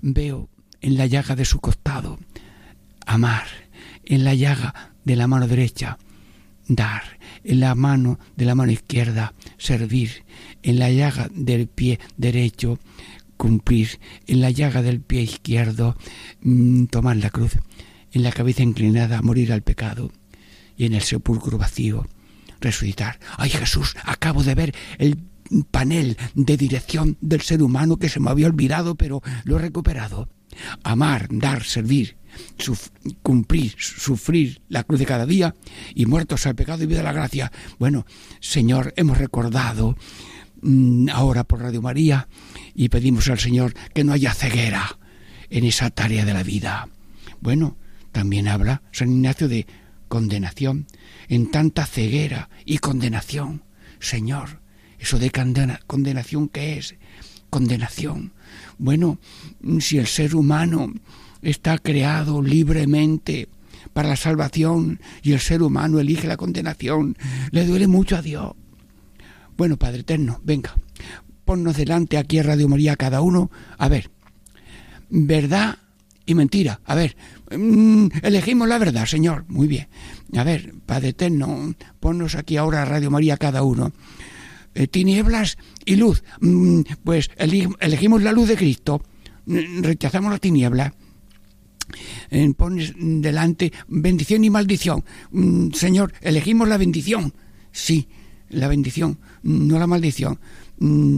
[0.00, 0.48] veo
[0.80, 2.18] en la llaga de su costado
[3.06, 3.46] amar,
[4.04, 5.98] en la llaga de la mano derecha
[6.68, 10.24] dar, en la mano de la mano izquierda servir,
[10.62, 12.78] en la llaga del pie derecho
[13.36, 15.96] cumplir, en la llaga del pie izquierdo
[16.40, 17.52] mm, tomar la cruz,
[18.12, 20.10] en la cabeza inclinada morir al pecado
[20.76, 22.06] y en el sepulcro vacío
[22.60, 23.18] resucitar.
[23.36, 25.18] Ay Jesús, acabo de ver el
[25.70, 30.28] panel de dirección del ser humano que se me había olvidado, pero lo he recuperado.
[30.82, 32.16] Amar, dar, servir,
[33.22, 35.54] cumplir, sufrir la cruz de cada día
[35.94, 37.52] y muertos al pecado y vida a la gracia.
[37.78, 38.06] Bueno,
[38.40, 39.96] Señor, hemos recordado
[40.62, 42.28] mm, ahora por Radio María
[42.74, 44.98] y pedimos al Señor que no haya ceguera
[45.50, 46.88] en esa tarea de la vida.
[47.40, 47.76] Bueno,
[48.12, 49.66] también habla San Ignacio de
[50.08, 50.86] condenación,
[51.28, 53.64] en tanta ceguera y condenación.
[53.98, 54.60] Señor,
[55.06, 55.30] eso de
[55.86, 56.96] condenación, ¿qué es?
[57.48, 58.32] Condenación.
[58.76, 59.18] Bueno,
[59.78, 60.92] si el ser humano
[61.42, 63.48] está creado libremente
[63.92, 67.16] para la salvación y el ser humano elige la condenación,
[67.52, 68.54] le duele mucho a Dios.
[69.56, 70.74] Bueno, Padre Eterno, venga,
[71.44, 74.10] ponnos delante aquí a Radio María cada uno, a ver,
[75.08, 75.78] verdad
[76.26, 76.80] y mentira.
[76.84, 77.16] A ver,
[77.56, 79.44] mm, elegimos la verdad, Señor.
[79.46, 79.86] Muy bien.
[80.36, 83.92] A ver, Padre Eterno, ponnos aquí ahora a Radio María cada uno.
[84.78, 86.22] Eh, tinieblas y luz.
[86.40, 89.02] Mm, pues elegimos la luz de Cristo,
[89.46, 90.92] mm, rechazamos la tiniebla.
[92.30, 95.02] Eh, pones delante bendición y maldición.
[95.30, 97.32] Mm, Señor, elegimos la bendición.
[97.72, 98.08] Sí,
[98.50, 100.38] la bendición, no la maldición.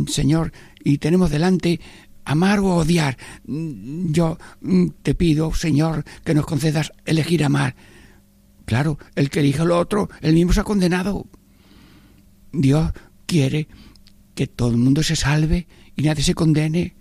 [0.07, 0.53] Señor,
[0.85, 1.81] y tenemos delante
[2.25, 3.19] amar o odiar.
[3.45, 4.39] Yo
[5.03, 7.75] te pido, Señor, que nos concedas elegir amar.
[8.67, 11.27] Claro, el que elige lo otro, el mismo se ha condenado.
[12.53, 12.93] Dios
[13.29, 13.69] quiere
[14.35, 16.97] que todo el mundo se salve y nadie se condene.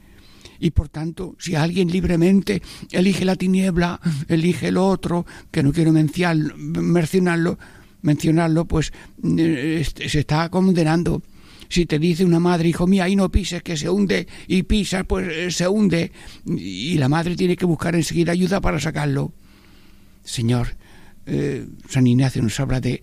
[0.59, 2.61] Y por tanto, si alguien libremente
[2.91, 7.57] elige la tiniebla, elige lo otro, que no quiero mencionarlo,
[8.01, 8.91] mencionarlo, pues
[9.23, 11.23] eh, se está condenando.
[11.69, 15.05] Si te dice una madre, hijo mío, ahí no pises, que se hunde, y pisas,
[15.07, 16.11] pues eh, se hunde,
[16.45, 19.33] y la madre tiene que buscar enseguida ayuda para sacarlo.
[20.23, 20.75] Señor,
[21.25, 23.01] eh, San Ignacio nos habla de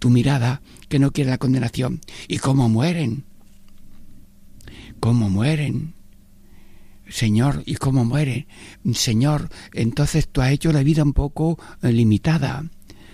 [0.00, 2.00] tu mirada que no quiere la condenación.
[2.26, 3.22] ¿Y cómo mueren?
[4.98, 5.94] ¿Cómo mueren?
[7.08, 8.46] Señor, ¿y cómo mueren?
[8.92, 12.64] Señor, entonces tú has hecho la vida un poco eh, limitada.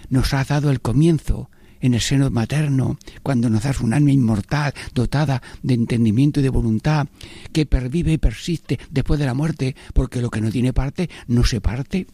[0.08, 4.72] Nos has dado el comienzo en el seno materno, cuando nos das un alma inmortal,
[4.94, 7.08] dotada de entendimiento y de voluntad,
[7.52, 11.44] que pervive y persiste después de la muerte, porque lo que no tiene parte no
[11.44, 12.06] se parte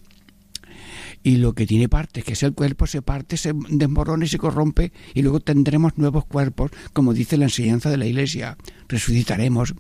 [1.23, 4.39] y lo que tiene parte, que es el cuerpo, se parte, se desmorona y se
[4.39, 8.57] corrompe y luego tendremos nuevos cuerpos, como dice la enseñanza de la Iglesia.
[8.89, 9.75] Resucitaremos.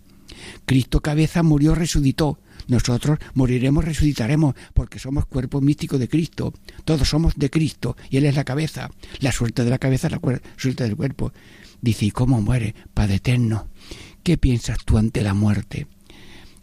[0.64, 2.38] Cristo cabeza murió, resucitó.
[2.68, 6.54] Nosotros moriremos, resucitaremos, porque somos cuerpo místico de Cristo.
[6.84, 8.90] Todos somos de Cristo y Él es la cabeza.
[9.18, 11.32] La suerte de la cabeza es la suerte del cuerpo.
[11.80, 12.74] Dice, ¿y cómo muere?
[12.94, 13.68] Padre eterno.
[14.22, 15.88] ¿Qué piensas tú ante la muerte?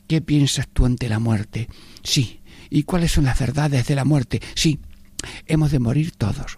[0.08, 1.68] ¿Qué piensas tú ante la muerte?
[2.02, 2.39] Sí,
[2.70, 4.42] ¿Y cuáles son las verdades de la muerte?
[4.56, 4.80] Sí,
[5.46, 6.58] hemos de morir todos.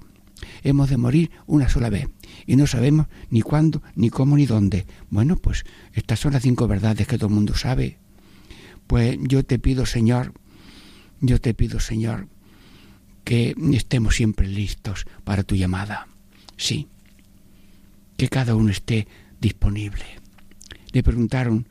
[0.64, 2.10] Hemos de morir una sola vez.
[2.46, 4.86] Y no sabemos ni cuándo, ni cómo, ni dónde.
[5.10, 8.00] Bueno, pues estas son las cinco verdades que todo el mundo sabe.
[8.88, 10.34] Pues yo te pido, Señor,
[11.22, 12.28] yo te pido, Señor,
[13.24, 16.08] que estemos siempre listos para tu llamada.
[16.58, 16.88] Sí,
[18.18, 19.08] que cada uno esté
[19.40, 20.04] disponible.
[20.92, 21.68] Le preguntaron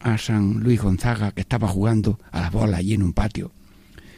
[0.00, 3.52] a San Luis Gonzaga, que estaba jugando a la bola allí en un patio,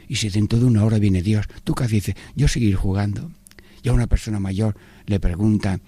[0.09, 3.31] y si dentro de una hora viene Dios, tú qué dices, yo seguir jugando.
[3.83, 5.81] Y a una persona mayor le pregunta,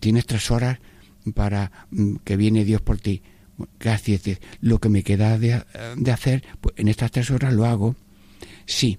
[0.00, 0.78] ¿tienes tres horas?
[1.32, 3.22] para mm, que viene Dios por ti.
[3.80, 4.22] Gracias.
[4.60, 5.64] Lo que me queda de,
[6.12, 7.96] hacer, pues en estas tres horas lo hago.
[8.66, 8.98] Sí,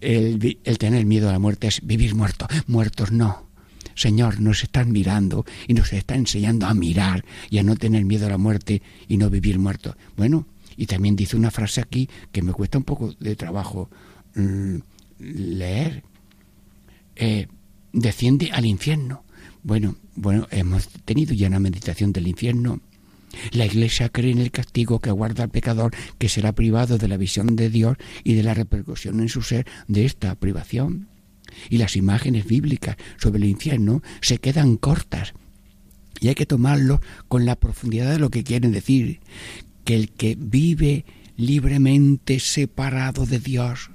[0.00, 2.46] el, el, tener miedo a la muerte es vivir muerto.
[2.66, 3.48] Muertos no.
[3.94, 8.26] Señor, nos están mirando y nos está enseñando a mirar y a no tener miedo
[8.26, 9.96] a la muerte y no vivir muerto.
[10.16, 10.46] Bueno,
[10.76, 13.90] y también dice una frase aquí que me cuesta un poco de trabajo
[14.34, 14.76] mm,
[15.18, 16.02] leer.
[17.16, 17.46] Eh,
[17.92, 19.24] desciende al infierno.
[19.62, 22.80] Bueno, bueno, hemos tenido ya una meditación del infierno.
[23.52, 27.16] La Iglesia cree en el castigo que aguarda al pecador que será privado de la
[27.16, 31.08] visión de Dios y de la repercusión en su ser de esta privación.
[31.70, 35.34] Y las imágenes bíblicas sobre el infierno se quedan cortas
[36.20, 39.20] y hay que tomarlo con la profundidad de lo que quieren decir,
[39.84, 41.04] que el que vive
[41.36, 43.90] libremente separado de Dios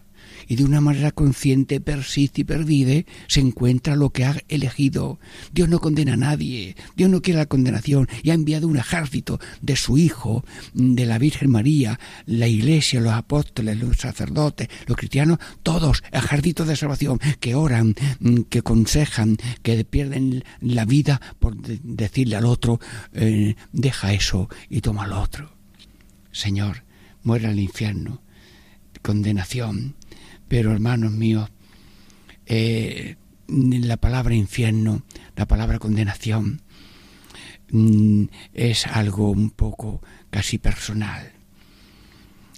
[0.47, 5.19] y de una manera consciente persiste y pervive, se encuentra lo que ha elegido.
[5.53, 9.39] Dios no condena a nadie, Dios no quiere la condenación y ha enviado un ejército
[9.61, 15.39] de su Hijo, de la Virgen María, la Iglesia, los apóstoles, los sacerdotes, los cristianos,
[15.63, 17.95] todos ejércitos de salvación que oran,
[18.49, 22.79] que aconsejan, que pierden la vida por decirle al otro,
[23.13, 25.56] eh, deja eso y toma lo otro.
[26.31, 26.83] Señor,
[27.23, 28.21] muera el infierno,
[29.01, 29.95] condenación,
[30.47, 31.49] pero hermanos míos,
[32.45, 33.15] eh,
[33.47, 35.03] la palabra infierno,
[35.35, 36.61] la palabra condenación,
[37.71, 41.33] mm, es algo un poco casi personal.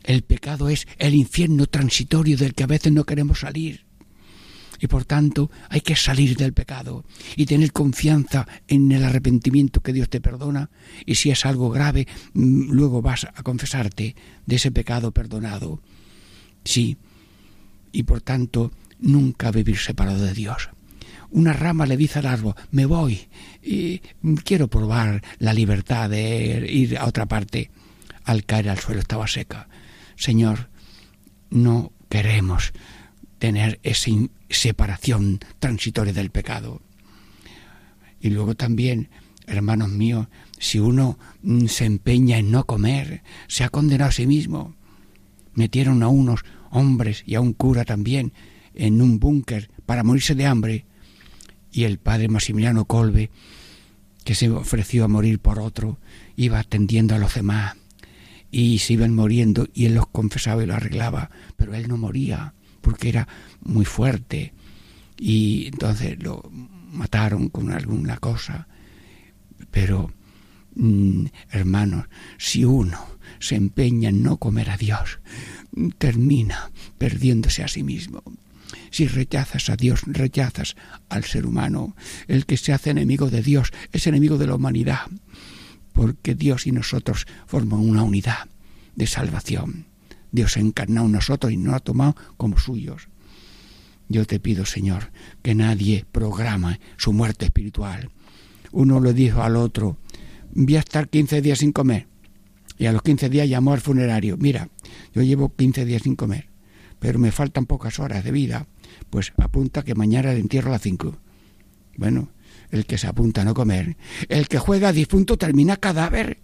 [0.03, 3.85] El pecado es el infierno transitorio del que a veces no queremos salir.
[4.79, 7.05] Y por tanto hay que salir del pecado
[7.35, 10.69] y tener confianza en el arrepentimiento que Dios te perdona.
[11.05, 14.15] Y si es algo grave, mm, luego vas a confesarte
[14.45, 15.81] de ese pecado perdonado.
[16.63, 16.97] Sí,
[17.91, 20.69] y por tanto nunca vivir separado de Dios.
[21.31, 23.27] Una rama le dice al árbol, me voy
[23.61, 23.99] y
[24.43, 27.69] quiero probar la libertad de ir a otra parte.
[28.23, 29.69] Al caer al suelo estaba seca.
[30.15, 30.69] Señor,
[31.49, 32.73] no queremos
[33.39, 34.11] tener esa
[34.49, 36.81] separación transitoria del pecado.
[38.21, 39.09] Y luego también,
[39.47, 40.27] hermanos míos,
[40.59, 44.75] si uno mm, se empeña en no comer, se ha condenado a sí mismo.
[45.53, 48.33] Metieron a unos hombres y a un cura también
[48.75, 50.85] en un búnker para morirse de hambre,
[51.71, 53.29] y el padre Maximiliano Colbe,
[54.23, 55.99] que se ofreció a morir por otro,
[56.35, 57.75] iba atendiendo a los demás,
[58.51, 62.53] y se iban muriendo, y él los confesaba y los arreglaba, pero él no moría,
[62.81, 63.27] porque era
[63.61, 64.53] muy fuerte,
[65.17, 66.49] y entonces lo
[66.91, 68.67] mataron con alguna cosa.
[69.71, 70.11] Pero,
[70.75, 72.05] mm, hermanos,
[72.37, 73.05] si uno
[73.39, 75.19] se empeña en no comer a Dios,
[75.97, 78.23] termina perdiéndose a sí mismo.
[78.91, 80.75] Si rechazas a Dios, rechazas
[81.09, 81.95] al ser humano.
[82.27, 85.07] El que se hace enemigo de Dios es enemigo de la humanidad,
[85.93, 88.47] porque Dios y nosotros forman una unidad
[88.95, 89.88] de salvación.
[90.31, 93.09] Dios ha encarnado en nosotros y nos ha tomado como suyos.
[94.07, 95.11] Yo te pido, Señor,
[95.43, 98.09] que nadie programa su muerte espiritual.
[98.71, 99.97] Uno le dijo al otro,
[100.51, 102.07] voy a estar 15 días sin comer.
[102.77, 104.69] Y a los 15 días llamó al funerario, mira,
[105.13, 106.47] yo llevo 15 días sin comer,
[106.99, 108.67] pero me faltan pocas horas de vida,
[109.09, 111.17] pues apunta que mañana el entierro a las 5.
[111.97, 112.29] Bueno,
[112.71, 113.97] el que se apunta a no comer,
[114.29, 116.39] el que juega difunto termina cadáver.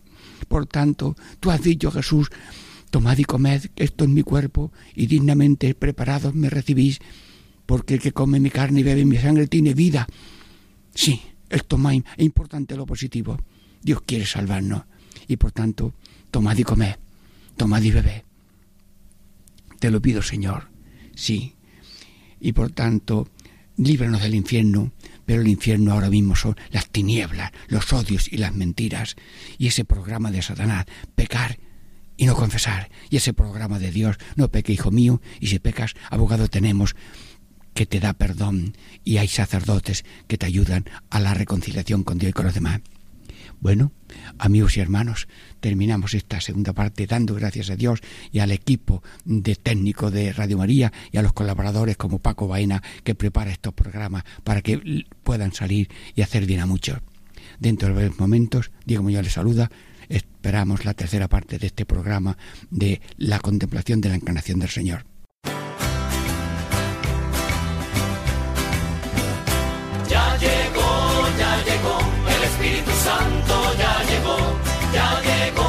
[0.50, 2.30] Por tanto, tú has dicho, Jesús,
[2.96, 7.00] tomad y comed, esto es mi cuerpo, y dignamente preparados me recibís,
[7.66, 10.08] porque el que come mi carne y bebe mi sangre tiene vida.
[10.94, 13.38] Sí, esto es importante lo positivo.
[13.82, 14.84] Dios quiere salvarnos,
[15.28, 15.94] y por tanto,
[16.32, 16.96] tomad y comed,
[17.58, 18.22] tomad y bebed.
[19.80, 20.70] Te lo pido, Señor,
[21.16, 21.56] sí.
[22.40, 23.28] Y por tanto,
[23.76, 24.94] líbranos del infierno,
[25.26, 29.18] pero el infierno ahora mismo son las tinieblas, los odios y las mentiras,
[29.58, 31.60] y ese programa de Satanás, pecar
[32.18, 35.94] y no confesar, y ese programa de Dios, no peque, hijo mío, y si pecas,
[36.10, 36.96] abogado tenemos
[37.74, 42.30] que te da perdón, y hay sacerdotes que te ayudan a la reconciliación con Dios
[42.30, 42.82] y con los demás.
[43.60, 43.92] Bueno,
[44.38, 45.28] amigos y hermanos,
[45.60, 48.02] terminamos esta segunda parte dando gracias a Dios
[48.32, 52.84] y al equipo de técnico de Radio María y a los colaboradores como Paco Baena
[53.04, 57.00] que prepara estos programas para que puedan salir y hacer bien a muchos.
[57.60, 59.72] Dentro de breves momentos, Diego Muñoz les saluda.
[60.10, 62.38] Esperamos la tercera parte de este programa
[62.70, 65.06] de la contemplación de la encarnación del Señor.
[70.10, 74.38] Ya llegó, ya llegó el Espíritu Santo ya llegó,
[74.94, 75.68] ya llegó,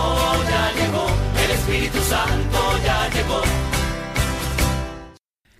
[0.50, 1.06] ya llegó,
[1.44, 3.42] el Espíritu Santo ya llegó.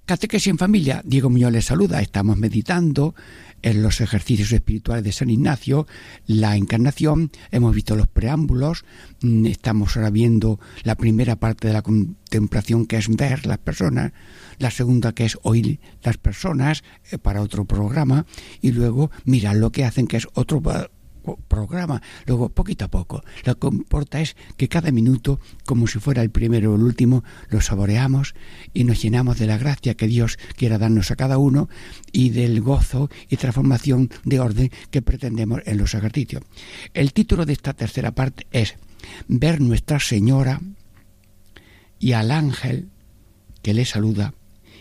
[0.05, 2.01] Catequesis en familia, Diego Muñoz les saluda.
[2.01, 3.15] Estamos meditando
[3.63, 5.87] en los ejercicios espirituales de San Ignacio
[6.27, 8.85] la encarnación, hemos visto los preámbulos,
[9.23, 14.13] mm, estamos ahora viendo la primera parte de la contemplación que es ver las personas,
[14.59, 18.27] la segunda que es oír las personas eh, para otro programa
[18.61, 20.61] y luego mirar lo que hacen que es otro
[21.49, 22.01] programa.
[22.27, 26.31] Luego, poquito a poco, lo que importa es que cada minuto, como si fuera el
[26.31, 28.35] primero o el último, lo saboreamos
[28.73, 31.69] y nos llenamos de la gracia que Dios quiera darnos a cada uno
[32.13, 36.43] y del gozo y transformación de orden que pretendemos en los ejercicios.
[36.95, 38.77] El título de esta tercera parte es
[39.29, 40.61] Ver Nuestra Señora
[41.99, 42.89] y al ángel
[43.63, 44.35] que le saluda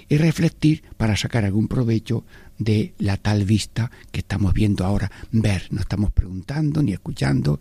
[0.07, 2.25] y reflectir para sacar algún provecho
[2.57, 7.59] de la tal vista que estamos viendo ahora, ver, no estamos preguntando ni escuchando,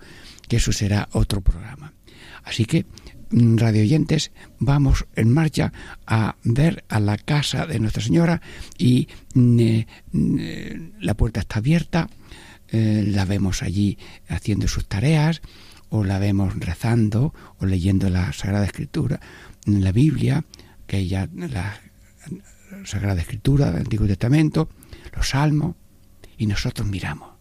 [0.48, 1.92] que eso será otro programa.
[2.44, 2.86] Así que,
[3.30, 5.72] mm, radio oyentes, vamos en marcha
[6.06, 8.40] a ver a la casa de Nuestra Señora
[8.78, 10.36] y mm, eh, mm,
[11.00, 12.08] la puerta está abierta,
[12.68, 15.42] eh, la vemos allí haciendo sus tareas,
[15.90, 19.20] o la vemos rezando o leyendo la Sagrada Escritura,
[19.64, 20.44] la Biblia,
[20.88, 21.80] que ella la
[22.84, 24.68] Sagrada Escritura del Antiguo Testamento,
[25.14, 25.76] los salmos,
[26.36, 27.34] y nosotros miramos.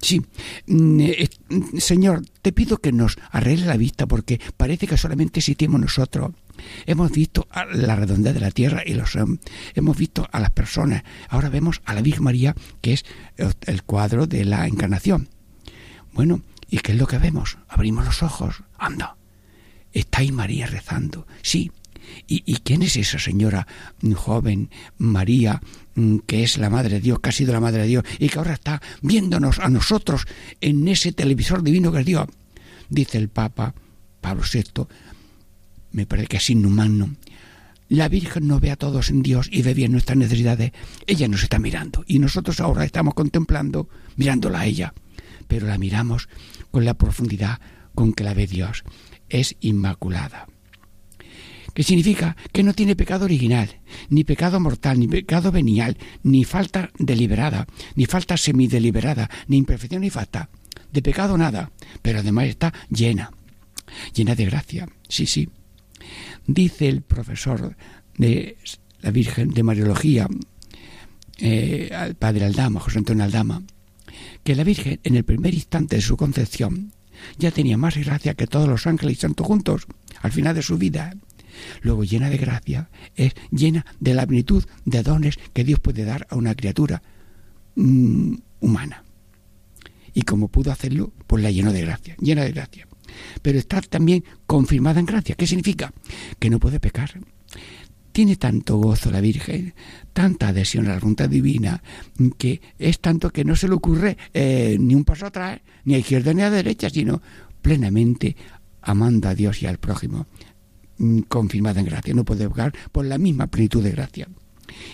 [0.00, 0.20] Sí,
[0.66, 5.40] mm, eh, mm, Señor, te pido que nos arregle la vista porque parece que solamente
[5.40, 6.32] existimos nosotros.
[6.86, 9.16] Hemos visto la redondez de la tierra y los
[9.74, 11.02] hemos visto a las personas.
[11.28, 13.04] Ahora vemos a la Virgen María, que es
[13.36, 15.28] el cuadro de la encarnación.
[16.14, 16.40] Bueno,
[16.70, 17.58] ¿y qué es lo que vemos?
[17.68, 18.62] Abrimos los ojos.
[18.78, 19.16] Anda.
[19.92, 21.26] Está ahí María rezando.
[21.42, 21.70] Sí,
[22.26, 23.66] ¿Y, quién es esa señora
[24.14, 25.60] joven, María,
[25.94, 28.28] mm, que es la Madre de Dios, que ha sido la Madre de Dios y
[28.28, 30.26] que ahora está viéndonos a nosotros
[30.60, 32.26] en ese televisor divino que es Dios?
[32.88, 33.74] Dice el Papa
[34.20, 34.86] Pablo VI,
[35.92, 37.16] me parece que es inhumano.
[37.88, 40.72] La Virgen no ve a todos en Dios y ve bien nuestras necesidades.
[41.06, 44.94] Ella nos está mirando y nosotros ahora estamos contemplando, mirándola a ella.
[45.46, 46.28] Pero la miramos
[46.72, 47.60] con la profundidad
[47.94, 48.82] con que la ve Dios.
[49.28, 50.48] Es inmaculada
[51.76, 53.68] que significa que no tiene pecado original,
[54.08, 57.66] ni pecado mortal, ni pecado venial, ni falta deliberada,
[57.96, 60.48] ni falta semideliberada, ni imperfección ni falta.
[60.90, 61.70] De pecado nada,
[62.00, 63.30] pero además está llena,
[64.14, 64.88] llena de gracia.
[65.06, 65.50] Sí, sí.
[66.46, 67.76] Dice el profesor
[68.16, 68.56] de
[69.02, 70.28] la Virgen de Mariología,
[71.36, 73.62] eh, al padre Aldama, José Antonio Aldama,
[74.42, 76.94] que la Virgen en el primer instante de su concepción
[77.36, 79.86] ya tenía más gracia que todos los ángeles y santos juntos
[80.22, 81.12] al final de su vida
[81.82, 86.26] Luego, llena de gracia, es llena de la plenitud de dones que Dios puede dar
[86.30, 87.02] a una criatura
[87.74, 89.04] mm, humana.
[90.14, 92.88] Y como pudo hacerlo, pues la llenó de gracia, llena de gracia.
[93.42, 95.34] Pero está también confirmada en gracia.
[95.34, 95.92] ¿Qué significa?
[96.38, 97.10] Que no puede pecar.
[98.12, 99.74] Tiene tanto gozo la Virgen,
[100.14, 101.82] tanta adhesión a la voluntad divina,
[102.38, 105.98] que es tanto que no se le ocurre eh, ni un paso atrás, ni a
[105.98, 107.20] izquierda ni a derecha, sino
[107.60, 108.34] plenamente
[108.80, 110.26] amando a Dios y al prójimo,
[111.28, 114.28] confirmada en gracia, no puede pecar por la misma plenitud de gracia.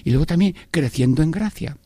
[0.04, 1.76] Y luego también creciendo en gracia.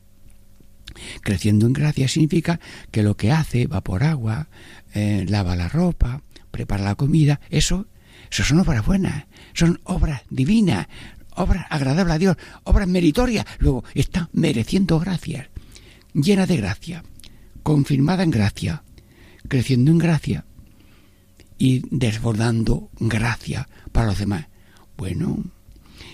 [1.20, 2.58] Creciendo en gracia significa
[2.90, 4.48] que lo que hace va por agua,
[4.94, 7.86] eh, lava la ropa, prepara la comida, eso,
[8.30, 10.86] eso son obras buenas, son obras divinas,
[11.34, 13.44] obras agradables a Dios, obras meritorias.
[13.58, 15.48] Luego está mereciendo gracias,
[16.14, 17.04] llena de gracia,
[17.62, 18.82] confirmada en gracia,
[19.48, 20.46] creciendo en gracia
[21.58, 24.46] y desbordando gracia para los demás.
[24.96, 25.44] Bueno,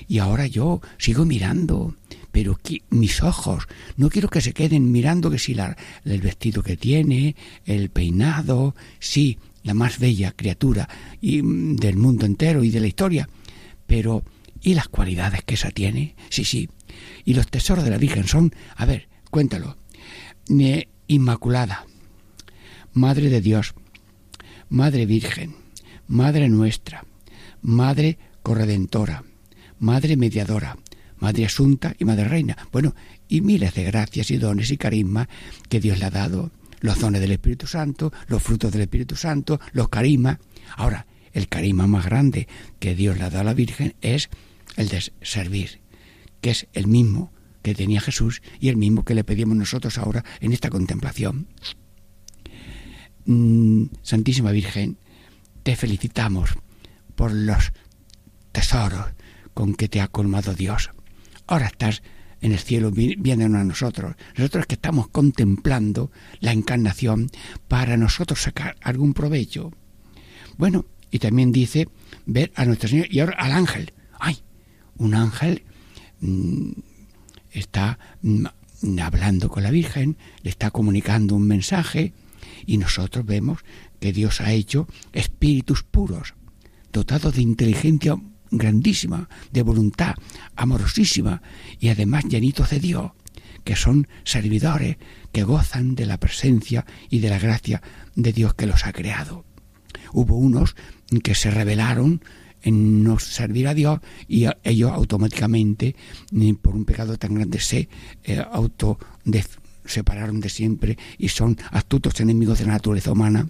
[0.08, 1.94] y ahora yo sigo mirando,
[2.30, 2.58] pero
[2.90, 3.66] mis ojos
[3.96, 8.74] no quiero que se queden mirando que si la, el vestido que tiene, el peinado,
[8.98, 10.88] sí, la más bella criatura
[11.20, 13.28] y, mm, del mundo entero y de la historia,
[13.86, 14.24] pero
[14.60, 16.14] ¿y las cualidades que esa tiene?
[16.30, 16.68] Sí, sí.
[17.24, 19.76] Y los tesoros de la Virgen son, a ver, cuéntalo,
[21.06, 21.86] Inmaculada,
[22.92, 23.74] Madre de Dios,
[24.72, 25.54] Madre Virgen,
[26.08, 27.04] Madre nuestra,
[27.60, 29.22] Madre corredentora,
[29.78, 30.78] Madre mediadora,
[31.18, 32.56] Madre asunta y Madre reina.
[32.72, 32.94] Bueno,
[33.28, 35.28] y miles de gracias y dones y carismas
[35.68, 36.52] que Dios le ha dado.
[36.80, 40.38] Los dones del Espíritu Santo, los frutos del Espíritu Santo, los carismas.
[40.74, 42.48] Ahora, el carisma más grande
[42.78, 44.30] que Dios le ha dado a la Virgen es
[44.76, 45.82] el de servir,
[46.40, 50.24] que es el mismo que tenía Jesús y el mismo que le pedimos nosotros ahora
[50.40, 51.46] en esta contemplación.
[53.24, 54.98] Mm, Santísima Virgen,
[55.62, 56.50] te felicitamos
[57.14, 57.72] por los
[58.50, 59.06] tesoros
[59.54, 60.90] con que te ha colmado Dios.
[61.46, 62.02] Ahora estás
[62.40, 64.16] en el cielo viéndonos a nosotros.
[64.36, 66.10] Nosotros que estamos contemplando
[66.40, 67.28] la encarnación
[67.68, 69.70] para nosotros sacar algún provecho.
[70.56, 71.88] Bueno, y también dice
[72.26, 73.92] ver a nuestro Señor y ahora al ángel.
[74.18, 74.38] ¡Ay!
[74.96, 75.62] Un ángel
[76.20, 76.72] mm,
[77.52, 78.46] está mm,
[79.00, 82.12] hablando con la Virgen, le está comunicando un mensaje
[82.66, 83.60] y nosotros vemos
[84.00, 86.34] que Dios ha hecho espíritus puros,
[86.92, 88.16] dotados de inteligencia
[88.50, 90.14] grandísima, de voluntad
[90.56, 91.42] amorosísima
[91.80, 93.12] y además llenitos de Dios,
[93.64, 94.96] que son servidores
[95.32, 97.82] que gozan de la presencia y de la gracia
[98.14, 99.44] de Dios que los ha creado.
[100.12, 100.76] Hubo unos
[101.22, 102.22] que se rebelaron
[102.62, 105.96] en no servir a Dios y ellos automáticamente,
[106.60, 107.88] por un pecado tan grande, se
[108.24, 108.44] eh,
[109.84, 113.48] separaron de siempre y son astutos enemigos de la naturaleza humana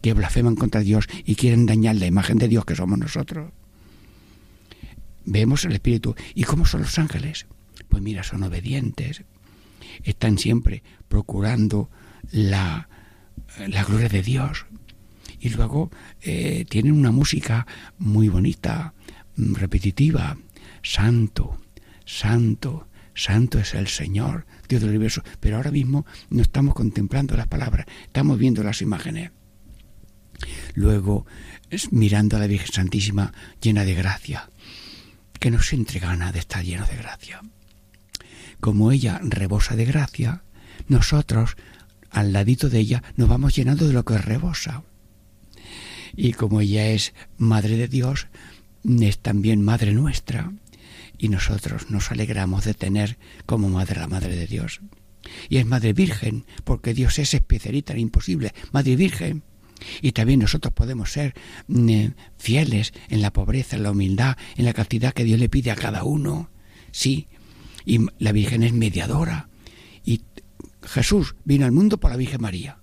[0.00, 3.52] que blasfeman contra Dios y quieren dañar la imagen de Dios que somos nosotros.
[5.24, 6.14] Vemos el Espíritu.
[6.34, 7.46] ¿Y cómo son los ángeles?
[7.88, 9.22] Pues mira, son obedientes,
[10.04, 11.90] están siempre procurando
[12.30, 12.88] la,
[13.66, 14.66] la gloria de Dios.
[15.40, 15.90] Y luego
[16.22, 17.66] eh, tienen una música
[17.98, 18.94] muy bonita,
[19.36, 20.38] mm, repetitiva.
[20.82, 21.58] Santo,
[22.04, 22.85] santo,
[23.16, 25.22] santo es el Señor, Dios del universo.
[25.40, 29.32] Pero ahora mismo no estamos contemplando las palabras, estamos viendo las imágenes.
[30.74, 31.26] Luego,
[31.90, 34.50] mirando a la Virgen Santísima llena de gracia,
[35.40, 37.40] que nos entrega gana de estar lleno de gracia.
[38.60, 40.42] Como ella rebosa de gracia,
[40.88, 41.56] nosotros,
[42.10, 44.82] al ladito de ella, nos vamos llenando de lo que rebosa.
[46.14, 48.28] Y como ella es Madre de Dios,
[48.84, 50.52] es también Madre nuestra.
[51.18, 54.80] Y nosotros nos alegramos de tener como Madre la Madre de Dios.
[55.48, 58.52] Y es Madre Virgen, porque Dios es especialista imposible.
[58.72, 59.42] Madre Virgen.
[60.00, 61.34] Y también nosotros podemos ser
[61.68, 62.06] mm,
[62.38, 65.76] fieles en la pobreza, en la humildad, en la cantidad que Dios le pide a
[65.76, 66.50] cada uno.
[66.92, 67.28] Sí,
[67.84, 69.48] y la Virgen es mediadora.
[70.04, 70.22] Y
[70.82, 72.78] Jesús vino al mundo por la Virgen María.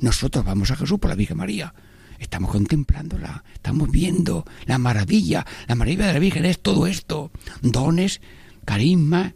[0.00, 1.74] Nosotros vamos a Jesús por la Virgen María.
[2.22, 5.44] Estamos contemplándola, estamos viendo la maravilla.
[5.66, 7.32] La maravilla de la Virgen es todo esto.
[7.60, 8.20] Dones,
[8.64, 9.34] carisma,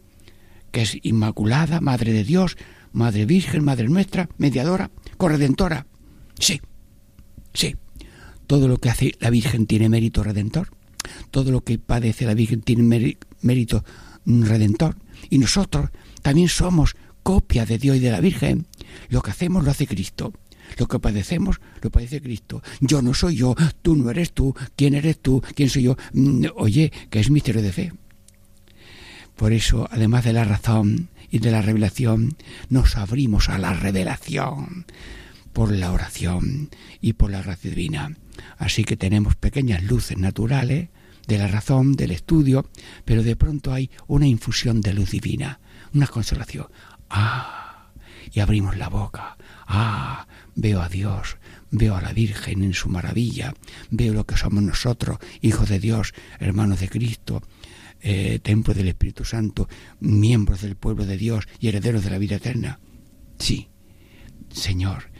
[0.71, 2.57] que es Inmaculada, Madre de Dios,
[2.93, 5.85] Madre Virgen, Madre nuestra, mediadora, corredentora.
[6.39, 6.61] Sí,
[7.53, 7.75] sí.
[8.47, 10.69] Todo lo que hace la Virgen tiene mérito redentor.
[11.29, 13.83] Todo lo que padece la Virgen tiene mérito
[14.25, 14.95] redentor.
[15.29, 15.89] Y nosotros
[16.21, 18.65] también somos copia de Dios y de la Virgen.
[19.09, 20.31] Lo que hacemos lo hace Cristo.
[20.77, 22.61] Lo que padecemos lo padece Cristo.
[22.81, 25.41] Yo no soy yo, tú no eres tú, ¿quién eres tú?
[25.55, 25.97] ¿Quién soy yo?
[26.13, 27.93] Mm, oye, que es misterio de fe.
[29.35, 32.35] Por eso, además de la razón y de la revelación,
[32.69, 34.85] nos abrimos a la revelación
[35.53, 36.69] por la oración
[37.01, 38.15] y por la gracia divina.
[38.57, 40.89] Así que tenemos pequeñas luces naturales
[41.27, 42.69] de la razón, del estudio,
[43.05, 45.59] pero de pronto hay una infusión de luz divina,
[45.93, 46.67] una consolación.
[47.09, 47.89] Ah,
[48.31, 49.37] y abrimos la boca.
[49.67, 50.27] Ah,
[50.57, 51.37] veo a Dios,
[51.71, 53.53] veo a la Virgen en su maravilla,
[53.89, 57.41] veo lo que somos nosotros, hijos de Dios, hermanos de Cristo,
[58.01, 59.69] eh, templo del Espíritu Santo,
[60.01, 62.79] miembros del pueblo de Dios y herederos de la vida eterna.
[63.39, 63.69] Sí,
[64.51, 65.11] Señor,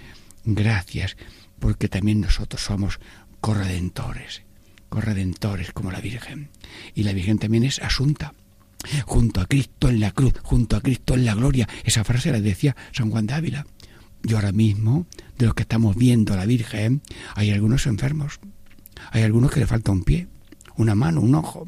[0.44, 1.16] gracias,
[1.60, 3.00] porque también nosotros somos
[3.40, 4.42] corredentores
[4.90, 6.50] corredentores como la Virgen.
[6.94, 8.34] Y la Virgen también es asunta.
[9.06, 11.68] Junto a Cristo en la cruz, junto a Cristo en la gloria.
[11.84, 13.68] Esa frase la decía San Juan de Ávila.
[14.24, 15.08] Y ahora mismo,
[15.38, 17.02] de los que estamos viendo a la Virgen,
[17.36, 18.40] hay algunos enfermos.
[19.12, 20.28] Hay algunos que le falta un pie,
[20.76, 21.68] una mano, un ojo.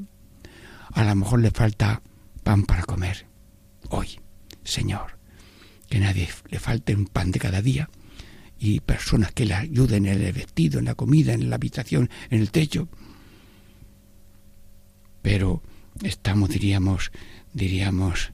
[0.91, 2.01] A lo mejor le falta
[2.43, 3.27] pan para comer.
[3.89, 4.19] Hoy,
[4.63, 5.19] Señor,
[5.89, 7.89] que nadie le falte un pan de cada día
[8.59, 12.41] y personas que le ayuden en el vestido, en la comida, en la habitación, en
[12.41, 12.89] el techo,
[15.21, 15.61] pero
[16.03, 17.11] estamos, diríamos,
[17.53, 18.31] diríamos,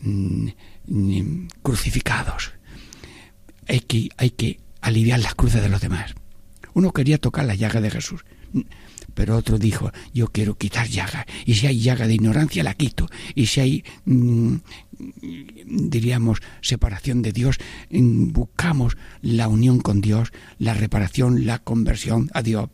[0.00, 0.48] mm,
[0.86, 2.52] mm, crucificados.
[3.70, 6.14] Hay que, hay que aliviar las cruces de los demás.
[6.74, 8.24] Uno quería tocar la llaga de Jesús,
[9.14, 13.08] pero otro dijo, yo quiero quitar llaga, y si hay llaga de ignorancia, la quito,
[13.34, 14.56] y si hay, mm,
[15.66, 17.56] diríamos, separación de Dios,
[17.90, 22.68] buscamos la unión con Dios, la reparación, la conversión a Dios.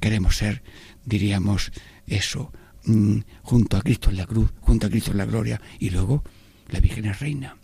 [0.00, 0.62] Queremos ser,
[1.04, 1.72] diríamos,
[2.06, 2.52] eso,
[2.84, 6.24] Mm, junto a Cristo en la cruz, junto a Cristo en la gloria, y luego
[6.68, 7.56] la Virgen es reina.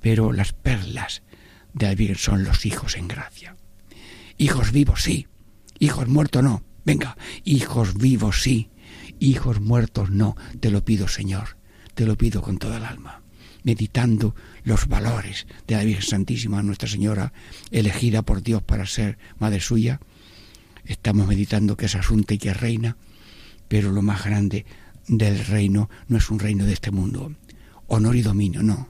[0.00, 1.22] Pero las perlas
[1.72, 3.56] Virgen son los hijos en gracia.
[4.38, 5.26] Hijos vivos, sí.
[5.78, 6.62] Hijos muertos, no.
[6.84, 8.70] Venga, hijos vivos, sí.
[9.18, 10.36] Hijos muertos, no.
[10.60, 11.56] Te lo pido, Señor.
[11.94, 13.22] Te lo pido con toda el alma.
[13.62, 17.32] Meditando los valores de la Virgen Santísima, Nuestra Señora,
[17.70, 20.00] elegida por Dios para ser madre suya.
[20.84, 22.96] Estamos meditando que es asunta y que es reina
[23.70, 24.66] pero lo más grande
[25.06, 27.32] del reino no es un reino de este mundo.
[27.86, 28.89] Honor y dominio, no.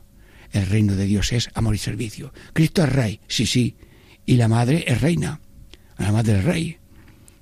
[0.52, 2.32] El reino de Dios es amor y servicio.
[2.52, 3.76] Cristo es rey, sí, sí.
[4.26, 5.40] Y la madre es reina.
[5.98, 6.78] La madre es rey.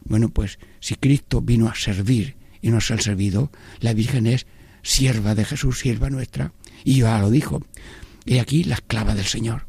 [0.05, 3.51] Bueno, pues si Cristo vino a servir y no a ser servido,
[3.81, 4.47] la Virgen es
[4.83, 6.53] sierva de Jesús, sierva nuestra.
[6.85, 7.61] Y ya lo dijo.
[8.27, 9.67] He aquí la esclava del Señor.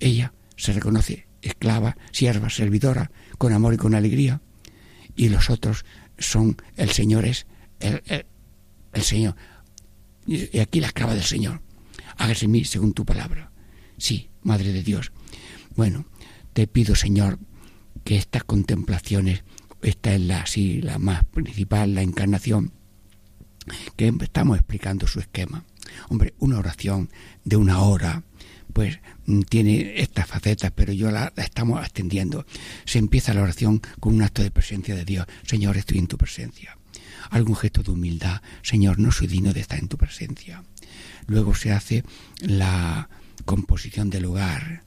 [0.00, 4.40] Ella se reconoce esclava, sierva, servidora, con amor y con alegría.
[5.14, 5.84] Y los otros
[6.18, 7.46] son, el Señor es
[7.80, 8.02] el,
[8.92, 9.36] el, Señor.
[10.26, 11.60] Y aquí la esclava del Señor.
[12.16, 13.50] Hágase mí según tu palabra.
[13.98, 15.10] Sí, Madre de Dios.
[15.74, 16.04] Bueno,
[16.52, 17.38] te pido, Señor,
[18.04, 19.42] que estas contemplaciones,
[19.82, 22.72] esta es la, así, la más principal, la encarnación,
[23.96, 25.64] que estamos explicando su esquema.
[26.10, 27.10] Hombre, una oración
[27.44, 28.22] de una hora,
[28.74, 32.44] pues mm, tiene estas facetas, pero yo la, estamos extendiendo.
[32.84, 35.26] Se empieza la oración con un acto de presencia de Dios.
[35.46, 36.76] Señor, estoy en tu presencia.
[37.30, 38.42] Algún gesto de humildad.
[38.62, 40.62] Señor, no soy digno de estar en tu presencia.
[41.26, 42.04] Luego se hace
[42.40, 43.08] la
[43.44, 44.82] composición del lugar,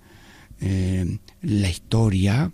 [0.59, 2.51] eh, la historia,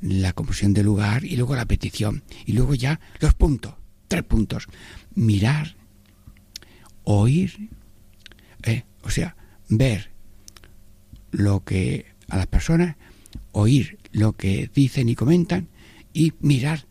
[0.00, 2.22] la composición del lugar y luego la petición.
[2.46, 3.74] Y luego ya los puntos,
[4.08, 4.66] tres puntos.
[5.14, 5.76] Mirar,
[7.04, 7.70] oír,
[8.62, 9.36] eh, o sea,
[9.68, 10.10] ver,
[11.30, 12.96] lo que a las personas,
[13.52, 15.68] oír lo que dicen y comentan
[16.12, 16.86] y mirar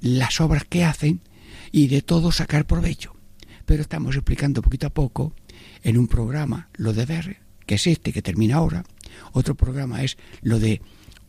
[0.00, 1.20] las obras que hacen
[1.70, 3.14] y de todo sacar provecho.
[3.64, 5.34] Pero estamos explicando poquito a poco
[5.82, 8.84] en un programa lo de ver, que es este que termina ahora.
[9.32, 10.80] Otro programa es lo de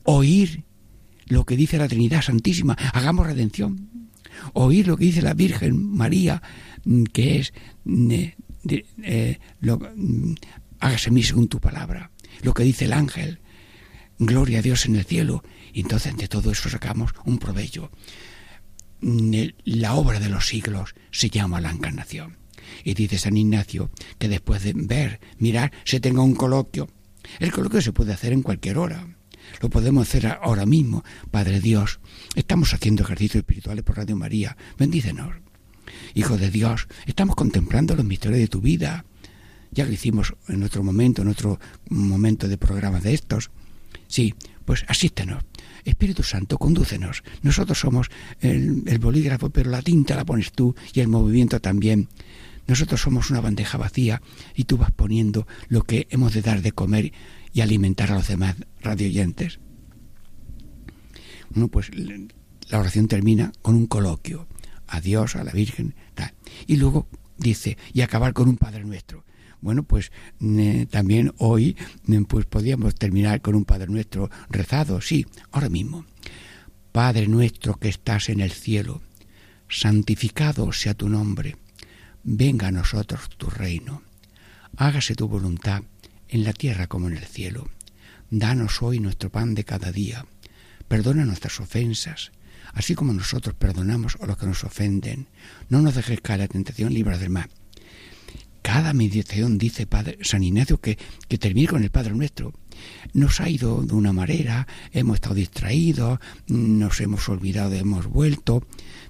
[0.03, 0.63] oír
[1.25, 4.09] lo que dice la Trinidad Santísima, hagamos redención.
[4.53, 6.41] Oír lo que dice la Virgen María,
[6.85, 7.53] mm, que es
[8.65, 10.35] eh, lo, mm,
[10.79, 13.39] hágase mí según tu palabra lo que dice el ángel,
[14.19, 15.43] gloria a Dios en el cielo,
[15.73, 17.91] y entonces de todo eso sacamos un provecho.
[19.65, 22.37] La obra de los siglos se llama la encarnación.
[22.83, 26.89] Y dice San Ignacio que después de ver, mirar, se tenga un coloquio.
[27.39, 29.07] El coloquio se puede hacer en cualquier hora.
[29.61, 31.03] Lo podemos hacer ahora mismo.
[31.31, 31.99] Padre Dios,
[32.35, 34.57] estamos haciendo ejercicios espirituales por Radio María.
[34.77, 35.35] Bendícenos.
[36.13, 39.05] Hijo de Dios, estamos contemplando los misterios de tu vida
[39.73, 41.59] ya lo hicimos en otro momento, en otro
[41.89, 43.49] momento de programa de estos.
[44.07, 45.43] Sí, pues asístenos.
[45.83, 47.23] Espíritu Santo, condúcenos.
[47.41, 48.09] Nosotros somos
[48.39, 52.07] el, el, bolígrafo, pero la tinta la pones tú y el movimiento también.
[52.67, 54.21] Nosotros somos una bandeja vacía
[54.55, 57.11] y tú vas poniendo lo que hemos de dar de comer
[57.51, 59.59] y alimentar a los demás radioyentes.
[61.49, 61.91] Bueno, pues
[62.69, 64.47] la oración termina con un coloquio.
[64.87, 66.33] A Dios, a la Virgen, tal.
[66.67, 67.07] Y luego
[67.37, 69.25] dice, y acabar con un Padre Nuestro.
[69.59, 70.11] Bueno, pues
[70.91, 71.77] también hoy
[72.27, 76.05] pues podíamos terminar con un Padre Nuestro rezado, sí, ahora mismo.
[76.91, 79.01] Padre nuestro que estás en el cielo,
[79.69, 81.55] santificado sea tu nombre,
[82.23, 84.01] venga a nosotros tu reino,
[84.77, 85.83] hágase tu voluntad
[86.29, 87.69] en la tierra como en el cielo.
[88.29, 90.25] Danos hoy nuestro pan de cada día,
[90.87, 92.31] perdona nuestras ofensas,
[92.73, 95.27] así como nosotros perdonamos a los que nos ofenden.
[95.69, 97.49] No nos dejes caer la tentación, libra del mal
[98.63, 100.97] cada meditación dice Padre, San Ignacio que,
[101.27, 102.53] que termine con el Padre Nuestro.
[103.13, 108.65] Nos ha ido de una manera, hemos estado distraídos, nos hemos olvidado, hemos vuelto,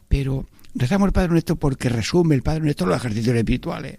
[0.10, 3.98] pero rezamos el Padre Nuestro porque resume el Padre Nuestro los ejercicios espirituales.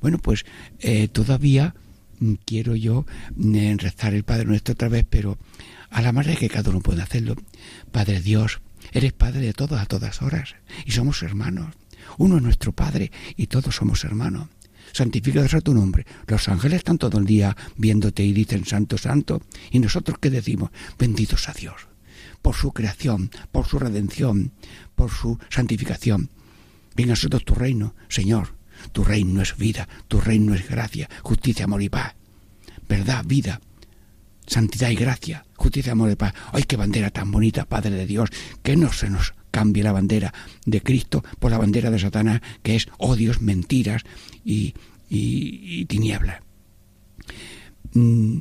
[0.00, 0.44] Bueno, pues
[0.80, 1.74] eh, todavía
[2.20, 3.06] mm, quiero yo
[3.36, 5.38] mm, rezar el Padre Nuestro otra vez, pero
[5.90, 7.36] a la manera que cada uno puede hacerlo.
[7.90, 8.60] Padre Dios,
[8.92, 10.54] eres Padre de todos a todas horas
[10.86, 11.74] y somos hermanos.
[12.18, 14.48] Uno es nuestro Padre y todos somos hermanos.
[14.92, 16.04] Santificado sea tu nombre.
[16.26, 19.40] Los ángeles están todo el día viéndote y dicen Santo, Santo.
[19.70, 20.70] ¿Y nosotros qué decimos?
[20.98, 21.91] Benditos a Dios.
[22.42, 24.52] Por su creación, por su redención,
[24.94, 26.30] por su santificación.
[26.94, 28.54] Venga a nosotros tu reino, Señor.
[28.90, 32.14] Tu reino es vida, tu reino es gracia, justicia, amor y paz.
[32.88, 33.60] Verdad, vida,
[34.46, 36.34] santidad y gracia, justicia, amor y paz.
[36.52, 38.30] ¡Ay, qué bandera tan bonita, Padre de Dios!
[38.62, 40.32] Que no se nos cambie la bandera
[40.66, 44.02] de Cristo por la bandera de Satanás, que es odios, mentiras
[44.44, 44.74] y,
[45.08, 46.40] y, tinieblas.
[47.92, 48.38] Mm,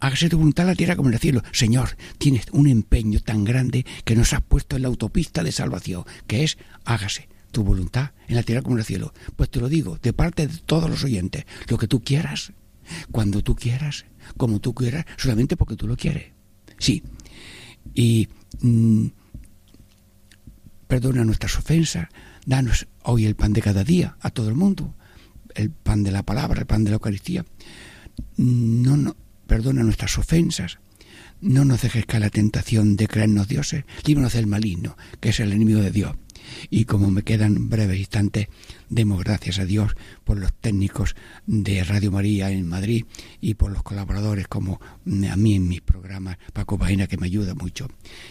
[0.00, 1.42] hágase tu voluntad en la tierra como en el cielo.
[1.52, 6.04] Señor, tienes un empeño tan grande que nos has puesto en la autopista de salvación,
[6.26, 9.12] que es hágase tu voluntad en la tierra como en el cielo.
[9.36, 12.52] Pues te lo digo, de parte de todos los oyentes, lo que tú quieras,
[13.12, 16.32] cuando tú quieras, como tú quieras, solamente porque tú lo quieres.
[16.78, 17.02] Sí.
[17.94, 18.28] Y
[18.60, 19.06] mm,
[20.86, 22.08] perdona nuestras ofensas,
[22.46, 24.94] danos hoy el pan de cada día a todo el mundo,
[25.54, 27.44] el pan de la palabra, el pan de la Eucaristía.
[28.36, 29.16] No, no,
[29.50, 30.78] perdona nuestras ofensas,
[31.40, 35.52] no nos dejes caer la tentación de creernos dioses, líbranos del maligno, que es el
[35.52, 36.14] enemigo de Dios.
[36.70, 38.46] Y como me quedan breves instantes,
[38.90, 43.06] demos gracias a Dios por los técnicos de Radio María en Madrid
[43.40, 44.80] y por los colaboradores como
[45.28, 47.88] a mí en mis programas, Paco Baena, que me ayuda mucho.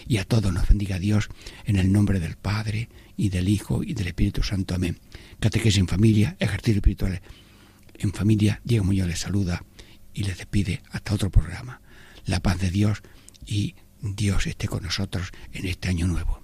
[0.08, 1.28] Y a todos nos bendiga Dios
[1.66, 4.74] en el nombre del Padre y del Hijo y del Espíritu Santo.
[4.74, 4.98] Amén.
[5.42, 7.20] Catequesis en familia, ejercicios espirituales.
[7.96, 9.66] En familia, Diego Muñoz les saluda
[10.14, 11.82] y les despide hasta otro programa.
[12.26, 13.02] La paz de Dios
[13.46, 16.42] y Dios esté con nosotros en este año nuevo.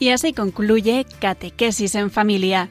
[0.00, 2.70] Y así concluye Catequesis en Familia